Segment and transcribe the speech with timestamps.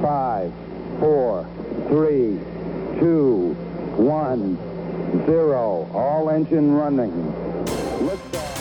[0.00, 0.52] five,
[1.00, 1.46] four,
[1.88, 2.38] three,
[2.98, 3.54] two,
[3.96, 4.58] one,
[5.26, 5.88] zero.
[5.94, 7.12] All engine running.
[8.00, 8.56] Liftoff.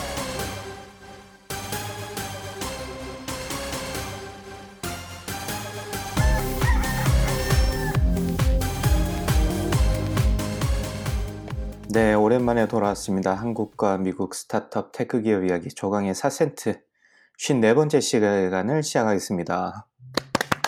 [11.95, 13.33] 네, 오랜만에 돌아왔습니다.
[13.33, 16.81] 한국과 미국 스타트업 테크 기업 이야기 조강의 4센트
[17.39, 19.87] 54번째 시간을 시작하겠습니다.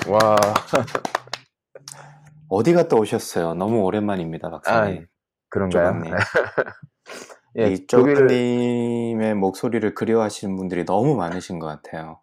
[0.09, 0.37] 와,
[2.49, 3.53] 어디 갔다 오셨어요?
[3.55, 5.05] 너무 오랜만입니다, 아, 박사님.
[5.49, 5.85] 그런가요?
[5.85, 6.13] 조강님.
[7.59, 12.21] 예, 이 독일, 조강님의 목소리를 그리워하시는 분들이 너무 많으신 것 같아요.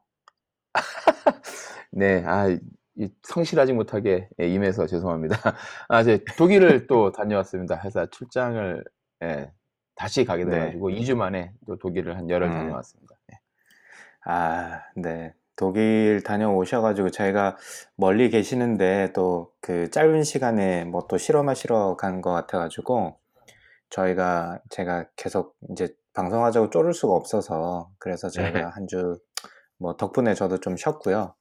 [1.92, 5.36] 네, 아, 이 성실하지 못하게 예, 임해서 죄송합니다.
[5.88, 7.82] 아, 이제 독일을 또 다녀왔습니다.
[7.84, 8.82] 회사 출장을
[9.24, 9.52] 예,
[9.94, 10.52] 다시 가게 네.
[10.52, 12.52] 돼가지고 2주 만에 또 독일을 한 열흘 음.
[12.52, 13.14] 다녀왔습니다.
[13.32, 13.38] 예.
[14.24, 15.34] 아, 네.
[15.56, 17.56] 독일 다녀오셔가지고 저희가
[17.96, 23.16] 멀리 계시는데 또 그 짧은 시간에 뭐 또 실험하시러 간 것 같아가지고
[23.90, 28.34] 저희가 제가 계속 이제 방송하자고 쪼를 수가 없어서 그래서 네.
[28.52, 29.18] 저희가 한 주
[29.78, 31.34] 뭐 덕분에 저도 좀 쉬었고요.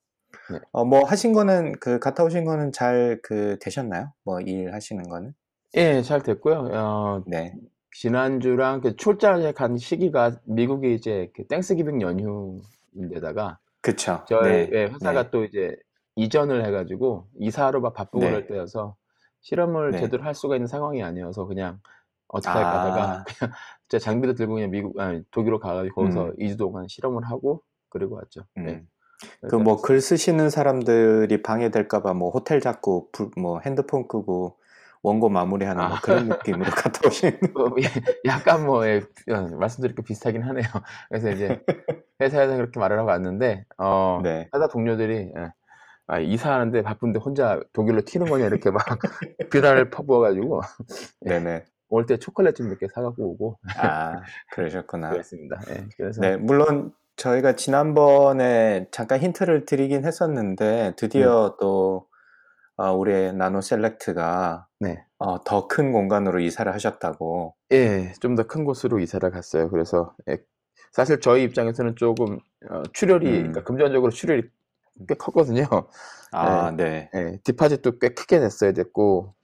[0.52, 0.59] 네.
[0.72, 4.12] 어, 뭐 하신 거는 그 갔다 오신 거는 잘 그 되셨나요?
[4.26, 5.34] 뭐 일 하시는 거는?
[5.76, 6.70] 예, 잘 됐고요.
[6.74, 7.54] 어, 네.
[7.96, 14.26] 지난주랑 그 출장에 간 시기가 미국이 이제 그 Thanksgiving 연휴인데다가 그쵸.
[14.28, 14.70] 저희 네.
[14.73, 15.30] 예, 회사가 네.
[15.31, 15.76] 또 이제
[16.16, 18.30] 이전을 해가지고 이사로 막 바쁘고 네.
[18.30, 18.95] 그럴 때여서
[19.42, 20.00] 실험을 네.
[20.02, 21.80] 제대로 할 수가 있는 상황이 아니어서 그냥
[22.30, 23.53] 어떻게 할까 하다가 아, 그냥
[23.90, 28.16] 제 장비도 들고 그냥 미국 아니 독일로 가가지고 거기서 음, 2주 동안 실험을 하고 그리고
[28.16, 28.44] 왔죠.
[28.56, 28.73] 네.
[28.73, 28.88] 음.
[29.48, 34.59] 그 그래서 뭐글 쓰시는 사람들이 방해될까 봐 뭐 호텔 잡고 불, 뭐 핸드폰 끄고
[35.04, 37.84] 원고 마무리하는 뭐 아, 그런 느낌으로 갔다 오시는 뭐, 예,
[38.26, 40.64] 약간 뭐 예, 어, 말씀드릴 게 비슷하긴 하네요.
[41.09, 41.62] 그래서 이제
[42.22, 44.50] 회사에서 그렇게 말을 하고 왔는데 어, 네.
[44.56, 45.52] 회사 동료들이 예,
[46.08, 48.84] 아, 이사하는데 바쁜데 혼자 독일로 튀는 거냐 이렇게 막
[49.52, 50.62] 비난을 퍼부어가지고
[51.22, 51.66] 네네.
[51.90, 55.09] 올 때 초콜릿 좀 몇 개 사갖고 오고 아, 그러셨구나.
[55.12, 55.59] 그랬습니다.
[55.70, 62.08] 예, 그래서 네, 물론 저희가 지난번에 잠깐 힌트를 드리긴 했었는데 네, 드디어 또
[62.75, 67.56] 어, 우리의 나노 셀렉트가 네, 어, 더 큰 공간으로 이사를 하셨다고.
[67.72, 69.70] 예, 좀 더 큰 곳으로 이사를 갔어요.
[69.70, 70.38] 그래서 예,
[70.92, 72.40] 사실 저희 입장에서는 조금
[72.70, 73.64] 어, 출혈이, 그러니까 음.
[73.64, 74.44] 금전적으로 출혈이
[75.08, 75.66] 꽤 컸거든요.
[76.32, 77.10] 아, 예, 네.
[77.16, 79.36] 예, 디파짓도 꽤 크게 냈어야 됐고,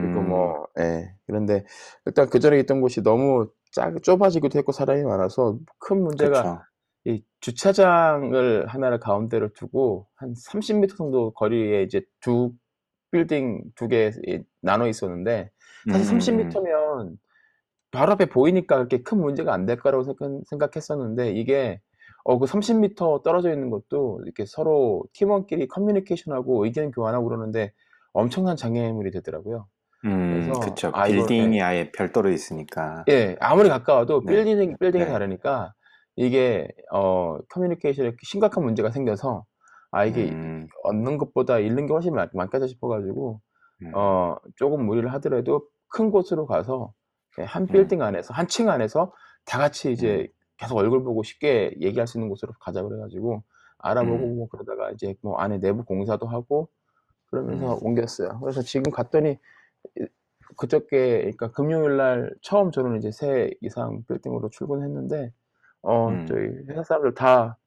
[0.00, 1.64] 그리고 음, 뭐, 예, 그런데
[2.06, 6.60] 일단 그 전에 있던 곳이 너무 작, 좁아지기도 했고 사람이 많아서 큰 문제가 그쵸.
[7.04, 12.52] 이 주차장을 하나를 가운데로 두고 한 30m 정도 거리에 이제 두
[13.22, 14.10] 빌딩 두 개
[14.60, 15.50] 나눠 있었는데
[15.92, 17.16] 사실 음, 30m면
[17.92, 21.80] 바로 앞에 보이니까 그렇게 큰 문제가 안 될 거라고 생각- 생각했었는데 이게
[22.24, 27.72] 어, 그 30m 떨어져 있는 것도 이렇게 서로 팀원끼리 커뮤니케이션하고 의견 교환하고 그러는데
[28.12, 29.66] 엄청난 장애물이 되더라고요.
[30.04, 30.90] 음, 그래서 그쵸.
[30.94, 33.04] 아 예, 빌딩이 아예 별도로 있으니까.
[33.08, 35.10] 예, 아무리 가까워도 네, 빌딩 빌딩이 네.
[35.10, 35.74] 다르니까
[36.16, 39.44] 이게 어 커뮤니케이션에 심각한 문제가 생겨서
[39.92, 43.42] 아 이게 음, 얻는 것보다 잃는 게 훨씬 많, 많겠다 싶어가지고
[43.82, 46.94] 음, 어 조금 무리를 하더라도 큰 곳으로 가서
[47.40, 49.12] 예, 한 음, 빌딩 안에서 한 층 안에서
[49.46, 53.44] 다 같이 음, 이제 계속 얼굴 보고 쉽게 얘기할 수 있는 곳으로 가자 그래가지고
[53.78, 56.70] 알아보고 음, 뭐 그러다가 이제 뭐 안에 내부 공사도 하고
[57.30, 58.40] 그러면서 음, 옮겼어요.
[58.40, 59.38] 그래서 지금 갔더니
[59.98, 60.06] 이-
[60.56, 65.32] 그저께 그러니까 금요일 날 처음 저는 이제 새 이상 빌딩으로 출근했는데
[65.82, 66.26] 어 음.
[66.26, 67.58] 저희 회사 사람들 다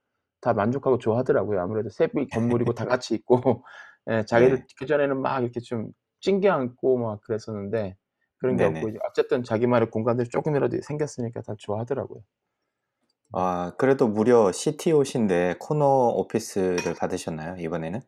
[0.46, 1.60] 다 만족하고 좋아하더라고요.
[1.62, 3.36] 아무래도 새 빌- 건물이고 다 같이 있고
[4.12, 5.90] 예, 자기들 네, 그전에는 막 이렇게 좀
[6.22, 7.96] 찡겨 앉고 막 그랬었는데
[8.38, 8.90] 그런 게 없고 네네.
[8.90, 12.22] 이제 어쨌든 자기만의 공간들이 조금이라도 생겼으니까 다 좋아하더라고요.
[13.34, 15.86] 아, 그래도 무려 CTO신데 코너
[16.16, 18.02] 오피스를 받으셨나요, 이번에는?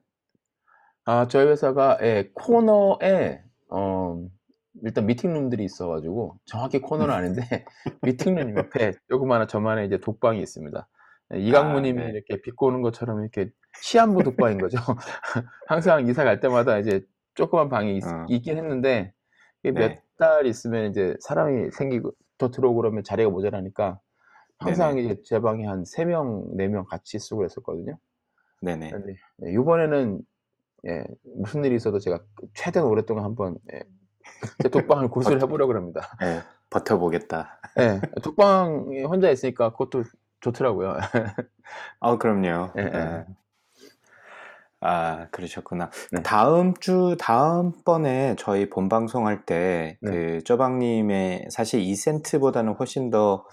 [1.06, 4.28] 아, 저희 회사가 예, 코너에 어,
[4.84, 7.42] 일단 미팅룸들이 있어가지고 정확히 코너는 아닌데
[8.02, 10.88] 미팅룸 옆에 조그마한 저만의 이제 독방이 있습니다.
[11.34, 12.10] 예, 아, 이강무님이 네.
[12.10, 13.50] 이렇게 비꼬는 것처럼 이렇게
[13.82, 14.78] 시한부 독방인 거죠.
[15.68, 19.14] 항상 이사 갈 때마다 이제 조그만 방이 있, 어, 긴 했는데
[19.64, 24.00] 네, 몇달 있으면 이제 사람이 생기고 더 들어오고 그러면 자리가 모자라니까
[24.60, 27.98] 항상 네네, 이제 제 방에 한세명네명 같이 쓰고 그랬었거든요.
[28.62, 28.92] 네네.
[29.46, 30.20] 예, 이번에는
[30.88, 31.04] 예,
[31.36, 32.20] 무슨 일이 있어도 제가
[32.54, 33.84] 최대한 오랫동안 한번 예,
[34.62, 36.16] 제 독방을 고수를 버, 해보려고 합니다.
[36.20, 37.60] 네, 버텨보겠다.
[37.80, 40.04] 예, 독방에 혼자 있으니까 그것도
[40.42, 40.98] 좋더라고요.
[42.02, 42.74] 아, 그럼요.
[42.78, 42.88] 예, 예.
[42.94, 43.26] 예.
[44.82, 45.90] 아, 그러셨구나.
[46.12, 50.12] 네, 다음 주, 다음 번에 저희 본 방송할 때, 네.
[50.12, 53.46] 그, 쪼박님의 사실 2센트보다는 훨씬 더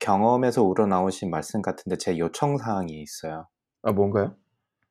[0.00, 3.48] 경험에서 우러나오신 말씀 같은데 제 요청 사항이 있어요.
[3.82, 4.34] 아, 뭔가요?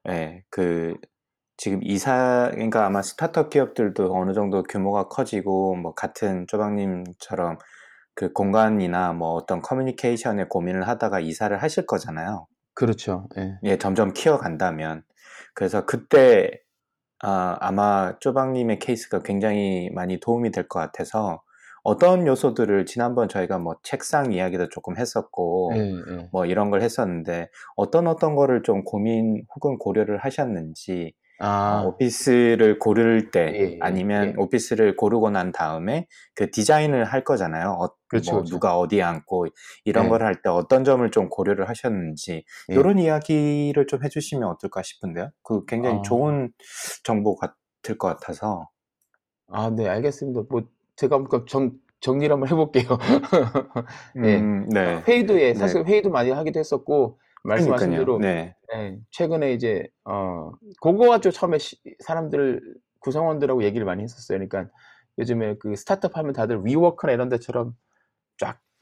[0.09, 0.95] 예, 그,
[1.57, 7.57] 지금 이사, 그러니까 아마 스타트업 기업들도 어느 정도 규모가 커지고, 뭐, 같은 쪼박님처럼
[8.15, 12.47] 그 공간이나 뭐 어떤 커뮤니케이션에 고민을 하다가 이사를 하실 거잖아요.
[12.73, 13.27] 그렇죠.
[13.37, 13.57] 예.
[13.63, 15.03] 예, 점점 키워간다면.
[15.53, 16.51] 그래서 그때,
[17.21, 21.41] 아, 아마 쪼박님의 케이스가 굉장히 많이 도움이 될 것 같아서
[21.83, 25.79] 어떤 요소들을 지난번 저희가 뭐 책상 이야기도 조금 했었고, 예,
[26.11, 26.29] 예.
[26.31, 33.31] 뭐 이런 걸 했었는데 어떤 어떤 거를 좀 고민 혹은 고려를 하셨는지 아, 오피스를 고를
[33.31, 34.33] 때 예, 예, 아니면 예.
[34.37, 37.77] 오피스를 고르고 난 다음에 그 디자인을 할 거잖아요.
[37.79, 38.55] 어, 그렇죠, 뭐 그렇죠.
[38.55, 39.47] 누가 어디에 앉고
[39.83, 40.09] 이런 예.
[40.09, 42.73] 걸할 때 어떤 점을 좀 고려를 하셨는지 예.
[42.75, 45.31] 이런 이야기를 좀 해주시면 어떨까 싶은데요.
[45.41, 46.01] 그 굉장히 아.
[46.03, 46.51] 좋은
[47.03, 48.69] 정보 같을 것 같아서.
[49.47, 50.43] 아, 네, 알겠습니다.
[50.47, 50.61] 뭐
[50.95, 51.71] 제가 한번 정,
[52.01, 52.85] 정리를 한번 해볼게요.
[54.23, 54.37] 예.
[54.37, 55.01] 음, 네.
[55.07, 55.55] 회의도 예, 네.
[55.55, 57.99] 사실 회의도 많이 하기도 했었고 말씀하신 그러니까요.
[58.05, 58.55] 대로 네.
[58.73, 60.51] 예, 최근에 이제 어
[60.81, 62.61] 그거가 좀 처음에 시- 사람들
[62.99, 64.37] 구성원들하고 얘기를 많이 했었어요.
[64.37, 64.71] 그러니까
[65.17, 67.75] 요즘에 그 스타트업 하면 다들 위워크나 이런 데처럼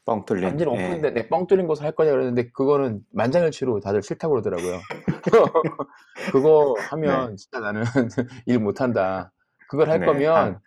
[0.06, 0.44] 뻥 뚫린.
[0.44, 0.86] 완전 예.
[0.86, 4.80] 오픈데 네, 뻥 뚫린 곳을 할 거냐 그랬는데 그거는 만장일치로 다들 싫다고 그러더라고요.
[6.32, 7.82] 그거 하면 진짜 나는
[8.46, 9.32] 일 못한다.
[9.68, 10.60] 그걸 할 네, 거면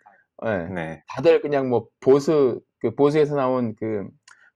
[0.46, 1.04] 예, 네.
[1.08, 4.08] 다들 그냥 뭐 보스 그 보스에서 나온 그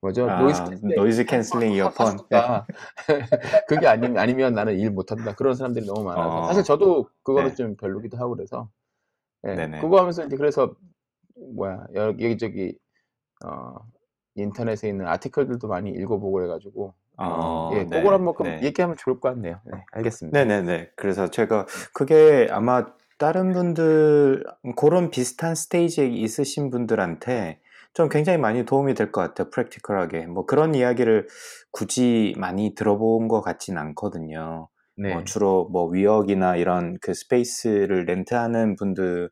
[0.02, 2.08] 뭐죠 아, noise cancelling noise cancelling 이어폰.
[2.08, 2.68] 하셨다.
[3.68, 7.56] 그게 아니면 아니면 나는 일 못한다 그런 사람들이 너무 많아서 어, 사실 저도 그거는 네.
[7.56, 8.70] 좀 별로기도 하고 그래서
[9.46, 9.82] 예, 네네.
[9.82, 10.76] 그거 하면서 이제 그래서
[11.56, 12.78] 뭐야 여기 여기저기
[13.44, 13.76] 어
[14.36, 18.62] 인터넷에 있는 아티클들도 많이 읽어보고 그래가지고 어, 예, 네, 그걸 한번 좀 네.
[18.62, 19.60] 얘기하면 좋을 것 같네요.
[19.66, 20.38] 네, 알겠습니다.
[20.38, 20.92] 네네네.
[20.96, 22.86] 그래서 제가 그게 아마
[23.18, 24.44] 다른 분들
[24.76, 27.60] 그런 비슷한 스테이지에 있으신 분들한테
[27.94, 29.50] 좀 굉장히 많이 도움이 될 것 같아요.
[29.50, 30.28] 프랙티컬하게.
[30.28, 31.28] 뭐 그런 이야기를
[31.72, 34.70] 굳이 많이 들어본 것 같진 않거든요.
[34.96, 39.30] 네, 뭐 주로 뭐 위역이나 이런 그 스페이스를 렌트하는 분들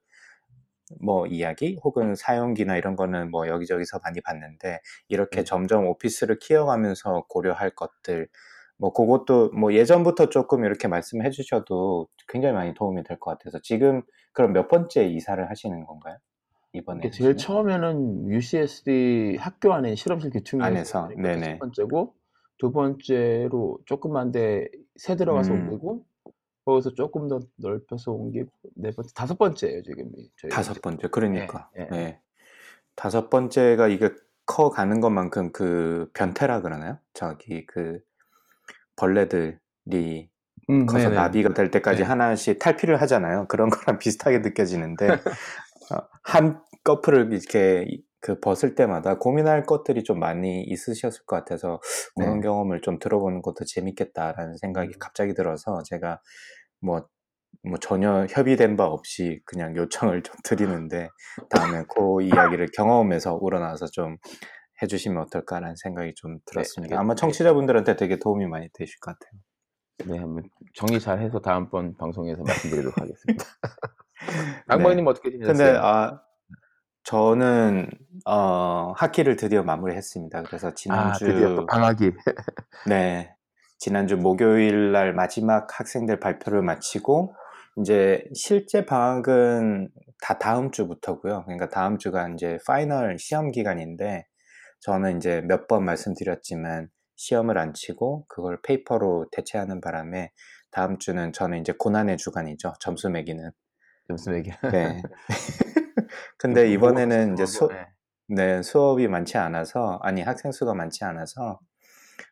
[1.02, 4.80] 뭐 이야기 혹은 사용기나 이런 거는 뭐 여기저기서 많이 봤는데
[5.10, 5.44] 이렇게 네.
[5.44, 8.28] 점점 오피스를 키워가면서 고려할 것들
[8.78, 14.04] 뭐 그것도 뭐 예전부터 조금 이렇게 말씀해 주셔도 굉장히 많이 도움이 될 것 같아서 지금
[14.34, 16.18] 그럼 몇 번째 이사를 하시는 건가요?
[16.76, 17.38] 이번에 이게 제일?
[17.38, 20.44] 처음에는 UCSD 학교 안에 실험실 그게
[21.16, 21.54] 네네.
[21.54, 22.16] 첫 번째고
[22.58, 25.70] 두 번째로 조그만 데새 들어가서 음.
[25.70, 26.06] 옮기고
[26.66, 31.82] 거기서 조금 더 넓혀서 옮기고 네 번째 다섯 번째예요 지금 저희 다섯 번째 그러니까 예,
[31.82, 31.88] 예.
[31.90, 32.22] 네.
[32.96, 34.10] 다섯 번째가 이게
[34.46, 36.98] 커 가는 것만큼 그 변태라 그러나요?
[37.14, 38.00] 저기 그
[38.96, 40.30] 벌레들이
[40.70, 41.16] 음, 커서 네네.
[41.16, 42.08] 나비가 될 때까지 네.
[42.08, 43.48] 하나씩 탈피를 하잖아요.
[43.48, 45.18] 그런 거랑 비슷하게 느껴지는데 어,
[46.24, 47.86] 한 커플을 이렇게
[48.22, 51.80] 그 벗을 때마다 고민할 것들이 좀 많이 있으셨을 것 같아서
[52.16, 52.42] 그런 네.
[52.48, 55.00] 경험을 좀 들어보는 것도 재밌겠다라는 생각이 음.
[55.00, 56.22] 갑자기 들어서 제가
[56.82, 57.08] 뭐,
[57.64, 61.10] 뭐 전혀 협의된 바 없이 그냥 요청을 좀 드리는데
[61.52, 64.18] 다음에 그 이야기를 경험에서 우러나서 좀
[64.82, 66.96] 해주시면 어떨까라는 생각이 좀 들었습니다.
[66.96, 69.40] 알겠- 아마 청취자분들한테 되게 도움이 많이 되실 것 같아요.
[70.04, 70.44] 네, 한번
[70.74, 73.46] 정리 잘 해서 다음번 방송에서 말씀드리도록 하겠습니다.
[74.28, 74.64] 네.
[74.68, 75.80] 강박님 어떻게 지내셨어요?
[75.82, 76.22] 아
[77.04, 77.90] 저는
[78.26, 80.44] 어 학기를 드디어 마무리했습니다.
[80.44, 82.12] 그래서 아, 드디어 또 지난주 방학이.
[82.90, 83.34] 네
[83.78, 87.34] 지난주 목요일 날 마지막 학생들 발표를 마치고
[87.78, 89.90] 이제 실제 방학은
[90.22, 91.44] 다 다음 주부터고요.
[91.46, 94.26] 그러니까 다음 주가 이제 final 시험 기간인데
[94.82, 100.32] 저는 이제 몇 번 말씀드렸지만 시험을 안 치고 그걸 paper로 대체하는 바람에
[100.72, 102.74] 다음 주는 저는 이제 고난의 주간이죠.
[102.80, 103.50] 점수 매기는.
[104.08, 104.52] 점수 매기.
[104.72, 105.02] 네.
[106.38, 107.88] 근데 이번에는 이제 수, 네.
[108.28, 111.60] 네, 수업이 많지 않아서, 아니, 학생 수가 많지 않아서,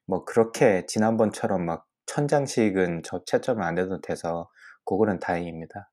[0.05, 4.49] 뭐, 그렇게 지난번처럼 막 천장씩은 저 채점을 안 해도 돼서,
[4.85, 5.91] 그거는 다행입니다.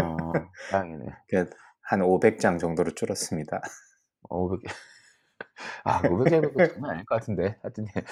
[0.00, 0.32] 어,
[0.70, 1.06] 다행이네.
[1.28, 3.60] 그한 500장 정도로 줄었습니다.
[4.28, 4.60] 500.
[5.84, 7.56] 아, 500장도 장난 아닐 것 같은데.
[7.62, 8.02] 하여튼 예.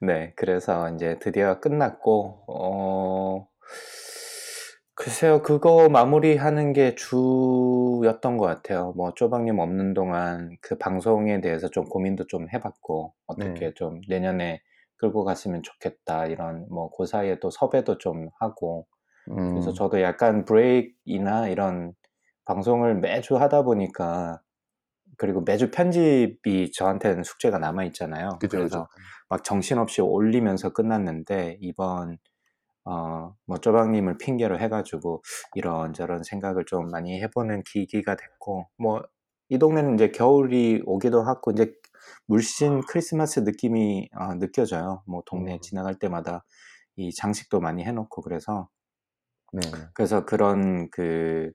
[0.00, 3.48] 네, 그래서 이제 드디어 끝났고, 어,
[4.96, 8.92] 글쎄요, 그거 마무리하는 게 주였던 것 같아요.
[8.96, 13.74] 뭐, 쪼박님 없는 동안 그 방송에 대해서 좀 고민도 좀 해 봤고, 어떻게 네.
[13.74, 14.60] 좀 내년에
[14.96, 18.86] 끌고 갔으면 좋겠다, 이런, 뭐, 그 사이에 또 섭외도 좀 하고,
[19.50, 21.94] 그래서 음, 저도 약간 브레이크이나 이런
[22.46, 24.40] 방송을 매주 하다 보니까,
[25.18, 28.30] 그리고 매주 편집이 저한테는 숙제가 남아 있잖아요.
[28.40, 28.88] 그죠, 그래서 그죠.
[29.28, 32.18] 막 정신없이 올리면서 끝났는데 이번
[32.84, 35.22] 어, 뭐 쪼박님을 핑계로 해가지고
[35.54, 39.02] 이런저런 생각을 좀 많이 해보는 계기가 됐고 뭐
[39.48, 41.72] 이 동네는 이제 겨울이 오기도 하고 이제
[42.26, 45.02] 물씬 크리스마스 느낌이 어, 느껴져요.
[45.06, 45.60] 뭐 동네 음.
[45.60, 46.44] 지나갈 때마다
[46.96, 48.68] 이 장식도 많이 해놓고 그래서
[49.52, 49.60] 네.
[49.94, 51.52] 그래서 그런 그,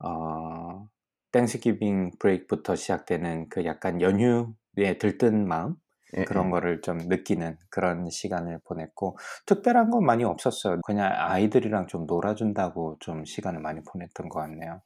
[0.00, 0.88] 어,
[1.32, 5.76] 땡스기빙 브레이크부터 시작되는 그 약간 연휴에 들뜬 마음?
[6.16, 6.50] 예, 그런 예.
[6.50, 10.80] 거를 좀 느끼는 그런 시간을 보냈고, 특별한 건 많이 없었어요.
[10.86, 14.80] 그냥 아이들이랑 좀 놀아준다고 좀 시간을 많이 보냈던 것 같네요.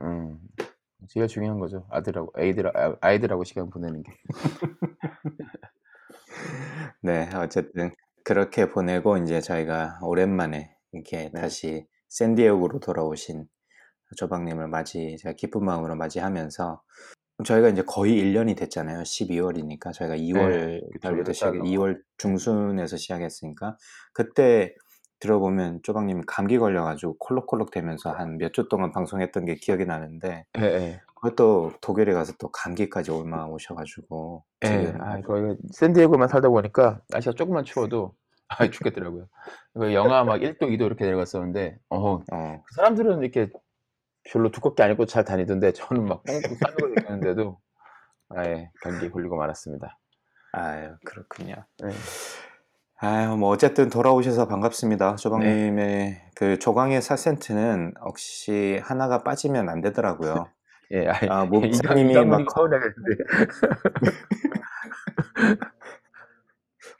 [0.00, 0.40] 음.
[1.08, 1.86] 제일 중요한 거죠.
[1.90, 4.12] 아들하고 아이들 아- 아이들하고 시간 보내는 게.
[7.02, 7.92] 네, 어쨌든
[8.24, 11.40] 그렇게 보내고 이제 저희가 오랜만에 이렇게 네.
[11.40, 13.46] 다시 샌디에고로 돌아오신
[14.16, 16.80] 조방님을 맞이, 제가 기쁜 마음으로 맞이하면서
[17.44, 19.02] 저희가 이제 거의 1년이 됐잖아요.
[19.02, 20.98] 12월이니까 저희가 2월 그쵸.
[21.02, 23.76] 달부터 시작, 달 2월 중순에서 시작했으니까
[24.12, 24.74] 그때
[25.20, 30.62] 들어보면 조방님이 감기 걸려가지고 콜록콜록 되면서 한 몇 주 동안 방송했던 게 기억이 나는데 예,
[30.62, 31.00] 예.
[31.16, 34.94] 그것도 독일에 가서 또 감기까지 올마 오셔가지고 예.
[35.00, 38.14] 아, 거기 샌디에고만 살다 보니까 날씨가 조금만 추워도
[38.48, 39.26] 아, 죽겠더라고요.
[39.72, 43.50] 그 영하 막 1도, 2도 이렇게 내려갔었는데 어, 어, 그 사람들은 이렇게
[44.30, 47.58] 별로 두껍게 안 입고 잘 다니던데 저는 막 뻥뻥 싸매고 다녔는데도
[48.30, 49.98] 아예 감기 걸리고 말았습니다.
[50.52, 51.54] 아유 그렇군요.
[51.82, 51.90] 네.
[53.06, 55.16] 아유, 뭐, 어쨌든 돌아오셔서 반갑습니다.
[55.16, 60.46] 조방님의 그 조광의 4센트는 역시 하나가 빠지면 안 되더라고요.
[60.92, 63.24] 예, 아이, 아, 뭐, 목사님이 이강문이 막, 서운해하겠는데.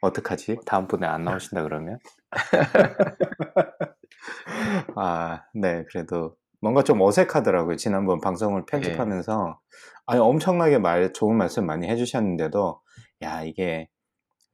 [0.02, 0.58] 어떡하지?
[0.66, 1.98] 다음번에 안 나오신다 그러면?
[4.96, 7.76] 아, 네, 그래도 뭔가 좀 어색하더라고요.
[7.76, 9.60] 지난번 방송을 편집하면서.
[10.06, 12.80] 아니, 엄청나게 말, 좋은 말씀 많이 해주셨는데도,
[13.22, 13.88] 야, 이게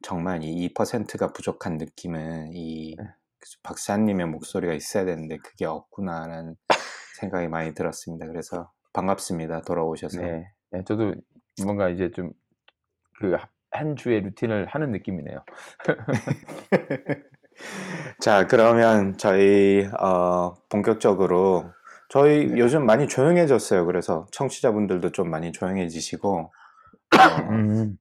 [0.02, 2.96] 정말 이 2%가 부족한 느낌은 이
[3.62, 6.56] 박사님의 목소리가 있어야 되는데 그게 없구나라는
[7.20, 8.26] 생각이 많이 들었습니다.
[8.26, 9.62] 그래서 반갑습니다.
[9.62, 10.20] 돌아오셔서.
[10.20, 11.14] 네, 네, 저도
[11.64, 12.32] 뭔가 이제 좀
[13.20, 13.36] 그
[13.70, 15.44] 한 주의 루틴을 하는 느낌이네요.
[18.20, 21.70] 자, 그러면 저희 어, 본격적으로
[22.10, 22.58] 저희 네.
[22.58, 23.86] 요즘 많이 조용해졌어요.
[23.86, 27.96] 그래서 청취자분들도 좀 많이 조용해지시고 어, 음,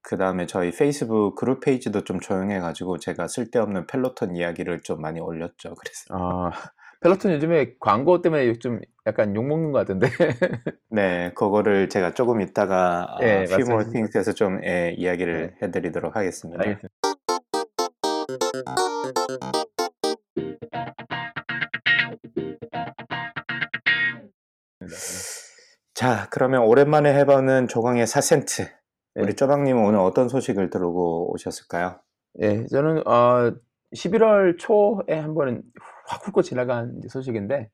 [0.00, 5.74] 그 다음에 저희 페이스북 그룹 페이지도 좀 조용해가지고 제가 쓸데없는 펠로톤 이야기를 좀 많이 올렸죠.
[5.74, 6.50] 그래서 아,
[7.00, 10.06] 펠로톤 요즘에 광고 때문에 좀 약간 욕먹는 것 같은데.
[10.88, 15.66] 네, 그거를 제가 조금 이따가 어, 예, Few More 말씀하신 Things에서 좀 예, 이야기를 네.
[15.66, 16.62] 해드리도록 하겠습니다.
[16.62, 16.94] 알겠습니다.
[25.94, 28.68] 자, 그러면 오랜만에 해보는 조광의 4센트.
[29.14, 29.32] 우리 네.
[29.32, 32.00] 쪼방님은 오늘 어떤 소식을 들고 오셨을까요?
[32.40, 33.52] 예, 저는 어
[33.94, 35.62] 11월 초에 한 번은
[36.06, 37.70] 확 훑고 지나간 소식인데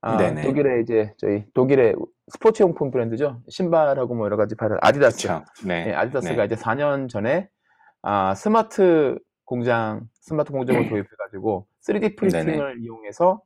[0.00, 0.42] 아, 네네.
[0.42, 1.94] 독일의 이제 저희 독일의
[2.32, 3.42] 스포츠 용품 브랜드죠.
[3.48, 5.28] 신발하고 뭐 여러 가지 파는 아디다스.
[5.28, 5.44] 그렇죠.
[5.64, 5.86] 네.
[5.88, 6.44] 예, 아디다스가 네.
[6.46, 7.48] 이제 4년 전에
[8.02, 13.42] 아, 스마트 공장, 스마트 공장을 도입해 가지고 3D 프린팅을 이용해서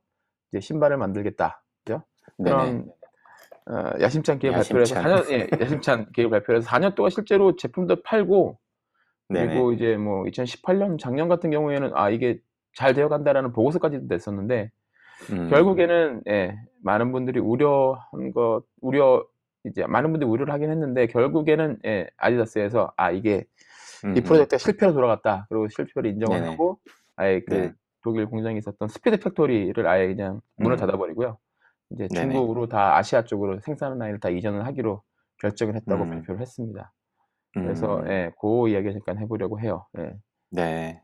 [0.51, 1.63] 이제 신발을 만들겠다.
[1.85, 2.05] 그죠?
[2.43, 2.91] 그런
[3.67, 5.05] 어, 야심찬 계획 해서 야심찬.
[5.05, 8.59] 4년, 예, 야심찬 계획 발표를 해서 4년 동안 실제로 제품도 팔고
[9.29, 9.47] 네네.
[9.47, 12.41] 그리고 이제 뭐 2018년 작년 같은 경우에는 아 이게
[12.75, 14.71] 잘 되어 간다라는 보고서까지도 냈었는데
[15.31, 19.25] 음, 결국에는 예, 많은 분들이 우려한 것 우려
[19.65, 23.45] 이제 많은 분들이 우려를 하긴 했는데 결국에는 예, 아디다스에서 아 이게
[24.05, 26.51] 음, 이 프로젝트가 실패로 돌아갔다 그리고 실패를 인정을 네네.
[26.51, 26.79] 하고
[27.17, 27.73] 아예 그 네.
[28.03, 30.81] 독일 공장에 있었던 Speed Factory를 아예 그냥 문을 음.
[30.81, 31.39] 닫아버리고요
[31.95, 32.33] 이제 네네.
[32.33, 35.03] 중국으로 다 아시아 쪽으로 생산 라인을 다 이전을 하기로
[35.41, 36.11] 결정을 했다고 음.
[36.11, 36.93] 발표를 했습니다.
[37.57, 39.87] 음, 그래서 예, 그 이야기 잠깐 해보려고 해요.
[39.99, 40.15] 예.
[40.51, 41.03] 네.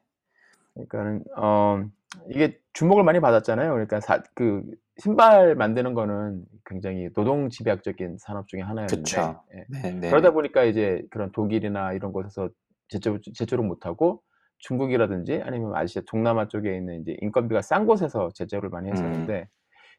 [0.74, 1.82] 그러니까는 어
[2.28, 3.70] 이게 주목을 많이 받았잖아요.
[3.70, 4.62] 그러니까 사, 그
[4.98, 9.20] 신발 만드는 거는 굉장히 노동 집약적인 산업 중에 하나였는데.
[9.54, 9.64] 예.
[9.68, 9.92] 네.
[9.92, 10.10] 네.
[10.10, 12.48] 그러다 보니까 이제 그런 독일이나 이런 곳에서
[12.88, 14.22] 제조 제조를 못 하고
[14.58, 19.48] 중국이라든지 아니면 아시아 동남아 쪽에 있는 이제 인건비가 싼 곳에서 제조를 많이 했었는데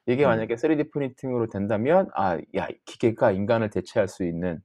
[0.08, 0.30] 이게 음.
[0.30, 4.60] 만약에 3D 프린팅으로 된다면 아, 야, 기계가 인간을 대체할 수 있는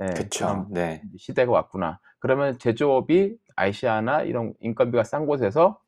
[0.00, 0.46] 예, 그쵸.
[0.46, 1.02] 그런 네.
[1.18, 2.00] 시대가 왔구나.
[2.18, 5.78] 그러면 제조업이 아시아나 이런 인건비가 싼 곳에서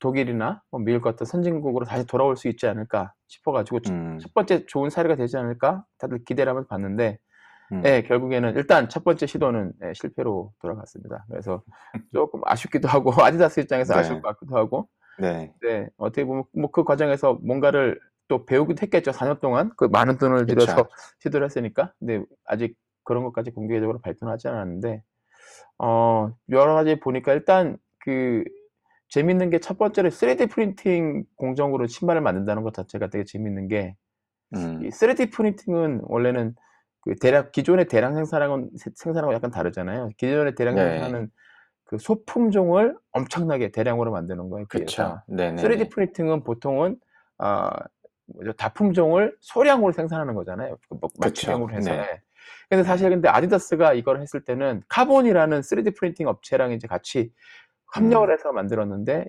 [0.00, 4.66] 독일이나 뭐 미국 같은 선진국으로 다시 돌아올 수 있지 않을까 싶어가지고 첫- 음, 첫 번째
[4.66, 7.18] 좋은 사례가 되지 않을까 다들 기대를 하면서 봤는데
[7.72, 7.82] 음.
[7.86, 11.24] 예, 결국에는 일단 첫 번째 시도는 예, 실패로 돌아갔습니다.
[11.30, 11.62] 그래서
[12.12, 14.00] 조금 아쉽기도 하고 아디다스 입장에서 네.
[14.00, 15.54] 아쉬울 것 같기도 하고 네.
[15.62, 19.12] 네, 어떻게 보면 뭐 그 과정에서 뭔가를 또 배우기도 했겠죠.
[19.12, 20.56] 4년 동안 그 많은 돈을 그쵸.
[20.56, 20.88] 들여서
[21.20, 21.92] 시도를 했으니까.
[21.98, 25.02] 근데 아직 그런 것까지 공개적으로 발표는 하지 않았는데
[25.78, 28.44] 어, 여러 가지 보니까 일단 그
[29.10, 33.96] 재밌는 게 첫 번째로 3D 프린팅 공정으로 신발을 만든다는 것 자체가 되게 재밌는 게
[34.54, 36.54] 음, 이 3D 프린팅은 원래는
[37.02, 40.10] 그 대량 기존의 대량 생산하고 생산하고 약간 다르잖아요.
[40.18, 40.98] 기존의 대량 네.
[40.98, 41.30] 생산은
[41.84, 44.66] 그 소품종을 엄청나게 대량으로 만드는 거예요.
[44.68, 44.84] 그쵸.
[44.84, 45.62] 그래서 네네.
[45.62, 46.96] 3D 프린팅은 보통은
[47.38, 47.68] 어,
[48.26, 50.76] 뭐죠 다품종을 소량으로 생산하는 거잖아요.
[50.88, 51.10] 그 뭐.
[51.18, 51.90] 맞춤형으로 해서.
[51.90, 51.98] 네.
[51.98, 52.22] 예.
[52.68, 57.30] 근데 사실 근데 아디다스가 이걸 했을 때는 카본이라는 3D 프린팅 업체랑 이제 같이
[57.94, 58.32] 협력을 음.
[58.32, 59.26] 해서 만들었는데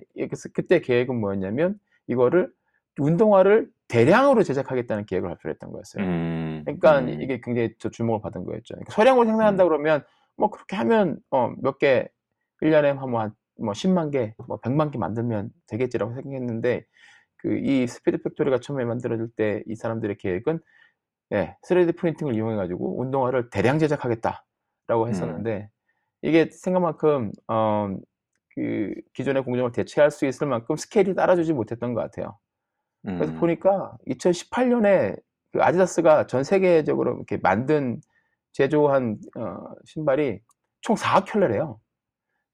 [0.52, 2.50] 그때 계획은 뭐였냐면 이거를
[2.98, 6.04] 운동화를 대량으로 제작하겠다는 계획을 발표했던 거였어요.
[6.04, 8.74] 음, 그러니까 음, 이게 굉장히 저 주목을 받은 거였죠.
[8.74, 10.02] 그러니까 소량으로 생산한다 그러면
[10.36, 12.08] 뭐 그렇게 하면 어, 몇 개,
[12.62, 16.84] 1년에 한 뭐, 한, 뭐 10만 개, 뭐 100만 개 만들면 되겠지라고 생각했는데
[17.38, 20.60] 그 이 Speed Factory가 처음에 만들어질 때 이 사람들의 계획은
[21.34, 25.70] 예, 3D 프린팅을 이용해 가지고 운동화를 대량 제작하겠다라고 했었는데
[26.22, 27.94] 이게 생각만큼 어,
[28.54, 32.38] 그 기존의 공정을 대체할 수 있을 만큼 스케일이 따라주지 못했던 것 같아요.
[33.18, 33.40] 그래서 음.
[33.40, 35.20] 보니까 2018년에
[35.52, 38.00] 그 아디다스가 전 세계적으로 이렇게 만든
[38.52, 40.40] 제조한 어, 신발이
[40.80, 41.80] 총 4억 켤레래요.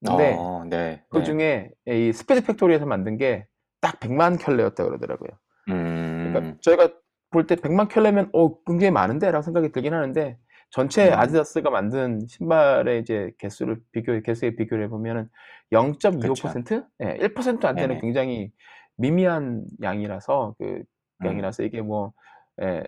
[0.05, 1.03] 근데 어, 네.
[1.09, 1.23] 그 네.
[1.23, 3.45] 중에 이 Speed Factory에서 만든 게
[3.83, 5.29] 딱 100만 켤레였다 그러더라고요.
[5.69, 6.89] 음, 그러니까 저희가
[7.31, 10.37] 볼 때 100만 켤레면 어 굉장히 많은데라고 생각이 들긴 하는데
[10.69, 11.13] 전체 음.
[11.19, 15.27] 아디다스가 만든 신발의 이제 개수를 비교 개수에 비교를 해보면은
[15.73, 16.85] 0.25%?
[17.01, 17.99] 예, 1%안 되는.
[17.99, 18.51] 굉장히
[18.95, 20.83] 미미한 양이라서 그
[21.21, 21.25] 음.
[21.27, 22.13] 양이라서 이게 뭐
[22.61, 22.83] 예,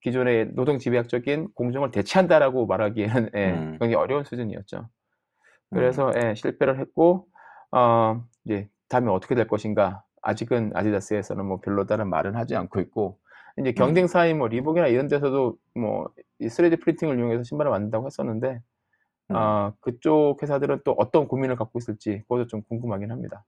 [0.00, 3.70] 기존의 노동 지배학적인 공정을 대체한다라고 말하기에는 예, 음.
[3.78, 4.88] 굉장히 어려운 수준이었죠.
[5.70, 5.76] 음.
[5.76, 7.28] 그래서 예, 실패를 했고
[7.70, 13.18] 어, 이제 다음에 어떻게 될 것인가 아직은 아디다스에서는 뭐 별로 다른 말은 하지 않고 있고
[13.58, 18.60] 이제 경쟁사인 뭐 리복이나 이런 데서도 뭐이 3D 프린팅을 이용해서 신발을 만든다고 했었는데
[19.30, 19.36] 음.
[19.36, 23.44] 아 그쪽 회사들은 또 어떤 고민을 갖고 있을지 그것도 좀 궁금하긴 합니다.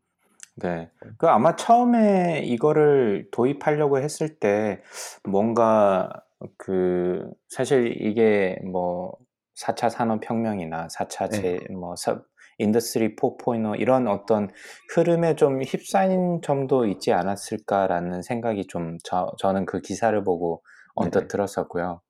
[0.57, 0.91] 네.
[1.17, 4.83] 그 아마 처음에 이거를 도입하려고 했을 때
[5.25, 6.11] 뭔가
[6.57, 9.17] 그 사실 이게 뭐
[9.61, 11.41] 4차 산업혁명이나 4차 네.
[11.41, 12.21] 제, 뭐 사,
[12.59, 14.51] Industry 4.0 이런 어떤
[14.95, 20.63] 흐름에 좀 휩싸인 점도 있지 않았을까라는 생각이 좀 저, 저는 그 기사를 보고
[20.95, 21.29] 언뜻 네네.
[21.29, 22.01] 들었었고요.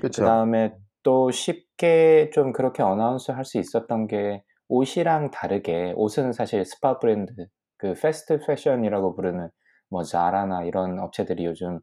[0.00, 6.64] 그 다음에 또 쉽게 좀 그렇게 announce 할 수 있었던 게 옷이랑 다르게 옷은 사실
[6.64, 7.32] 스파 브랜드
[7.76, 9.50] 그 패스트 패션이라고 부르는
[9.88, 11.80] 뭐 자라나 이런 업체들이 요즘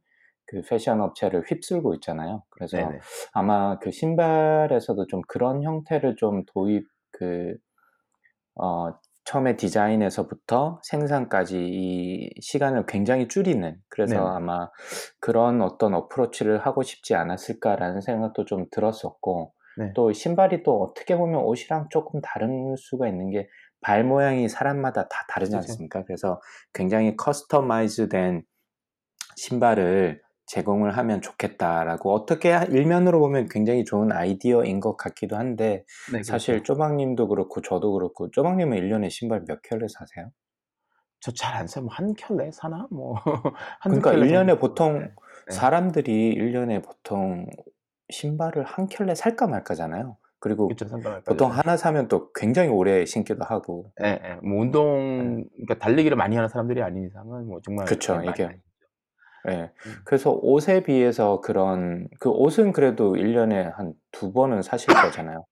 [0.47, 2.43] 그 패션 업체를 휩쓸고 있잖아요.
[2.49, 2.99] 그래서 네네.
[3.33, 7.55] 아마 그 신발에서도 좀 그런 형태를 좀 도입 그
[8.55, 8.93] 어,
[9.25, 14.25] 처음에 디자인에서부터 생산까지 이 시간을 굉장히 줄이는 그래서 네네.
[14.25, 14.69] 아마
[15.19, 19.91] 그런 어떤 approach를 하고 싶지 않았을까라는 생각도 좀 들었었고 네.
[19.95, 23.47] 또 신발이 또 어떻게 보면 옷이랑 조금 다를 수가 있는 게
[23.81, 25.55] 발 모양이 사람마다 다 다르지.
[25.55, 26.03] 않습니까?
[26.03, 26.41] 그래서
[26.73, 28.43] 굉장히 커스터마이즈된
[29.35, 36.23] 신발을 제공을 하면 좋겠다라고 어떻게 하- 일면으로 보면 굉장히 좋은 아이디어인 것 같기도 한데 네,
[36.23, 36.63] 사실 그렇죠.
[36.63, 40.31] 쪼박님도 그렇고 저도 그렇고 쪼박님은 1년에 신발 몇 켤레 사세요?
[41.19, 42.87] 저 잘 안 사면 한 켤레 사나?
[42.91, 43.15] 뭐
[43.79, 44.59] 한두 그러니까 켤레 1년에 정도.
[44.59, 45.13] 보통 네.
[45.47, 45.53] 네.
[45.53, 47.47] 사람들이 1년에 보통
[48.09, 50.17] 신발을 한 켤레 살까 말까잖아요.
[50.39, 50.85] 그리고 그렇죠.
[51.25, 54.35] 보통 하나 사면 또 굉장히 오래 신기도 하고 예, 예.
[54.47, 58.61] 뭐 운동 그러니까 달리기를 많이 하는 사람들이 아닌 이상은 뭐 정말 많이 이게.
[59.49, 59.71] 예.
[59.85, 59.95] 음.
[60.05, 65.45] 그래서 옷에 비해서 그런 그 옷은 그래도 1 년에 한두 번은 사실 거잖아요.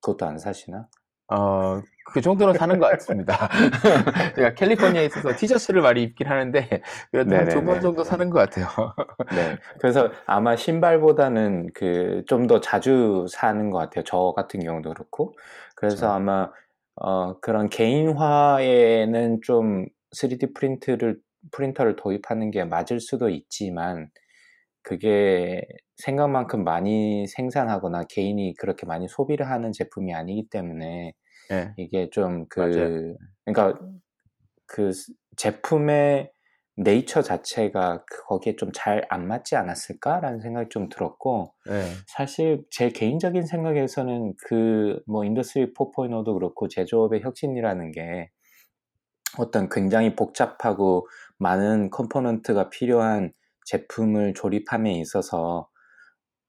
[0.00, 0.86] 그것도 안 사시나?
[1.32, 1.80] 어,
[2.12, 3.48] 그 정도는 사는 것 같습니다.
[4.36, 6.68] 제가 캘리포니아에 있어서 티셔츠를 많이 입긴 하는데
[7.10, 7.80] 그래도 한두번 네네네.
[7.80, 8.66] 정도 사는 것 같아요.
[9.34, 9.56] 네.
[9.80, 14.04] 그래서 아마 신발보다는 그 좀 더 자주 사는 것 같아요.
[14.04, 15.34] 저 같은 경우도 그렇고.
[15.76, 16.08] 그래서 그쵸.
[16.08, 16.50] 아마
[16.96, 21.18] 어, 그런 개인화에는 좀 3D 프린트를
[21.52, 24.08] 프린터를 도입하는 게 맞을 수도 있지만
[24.82, 25.62] 그게
[25.98, 31.12] 생각만큼 많이 생산하거나 개인이 그렇게 많이 소비를 하는 제품이 아니기 때문에
[31.52, 31.76] 예.
[31.76, 32.46] 이게 좀.
[32.48, 33.78] 그 그러니까
[34.66, 36.30] 그 스- 제품의
[36.76, 42.04] 네이처 자체가 그- 거기에 좀 잘 안 맞지 않았을까라는 생각이 좀 들었고 예.
[42.08, 48.30] 사실 제 개인적인 생각에서는 그 뭐 Industry 4.0도 그렇고 제조업의 혁신이라는 게
[49.38, 53.32] 어떤 굉장히 복잡하고 많은 component가 필요한
[53.66, 55.68] 제품을 조립함에 있어서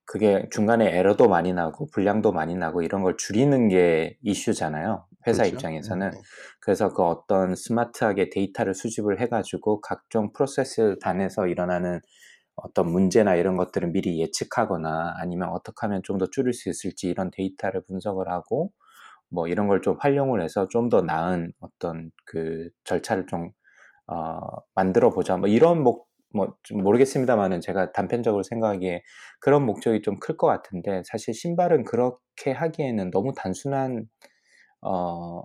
[0.04, 5.04] 그게 중간에 에러도 많이 나고 불량도 많이 나고 이런 걸 줄이는 게 이슈잖아요.
[5.26, 5.56] 회사 그렇죠.
[5.56, 6.06] 입장에서는.
[6.08, 6.12] 음.
[6.60, 12.00] 그래서 그 어떤 스마트하게 데이터를 수집을 해가지고 각종 프로세스 단에서 일어나는
[12.54, 17.30] 어떤 문제나 이런 것들을 미리 예측하거나 아니면 어떻게 하면 좀 더 줄일 수 있을지 이런
[17.32, 18.72] 데이터를 분석을 하고
[19.30, 23.50] 뭐 이런 걸 좀 활용을 해서 좀 더 나은 어떤 그 절차를 좀
[24.08, 24.40] 어,
[24.74, 25.36] 만들어 보자.
[25.36, 29.02] 뭐 이런 목, 뭐 좀 모르겠습니다만은 제가 단편적으로 생각하기에
[29.40, 34.06] 그런 목적이 좀 클 것 같은데 사실 신발은 그렇게 하기에는 너무 단순한
[34.82, 35.42] 어,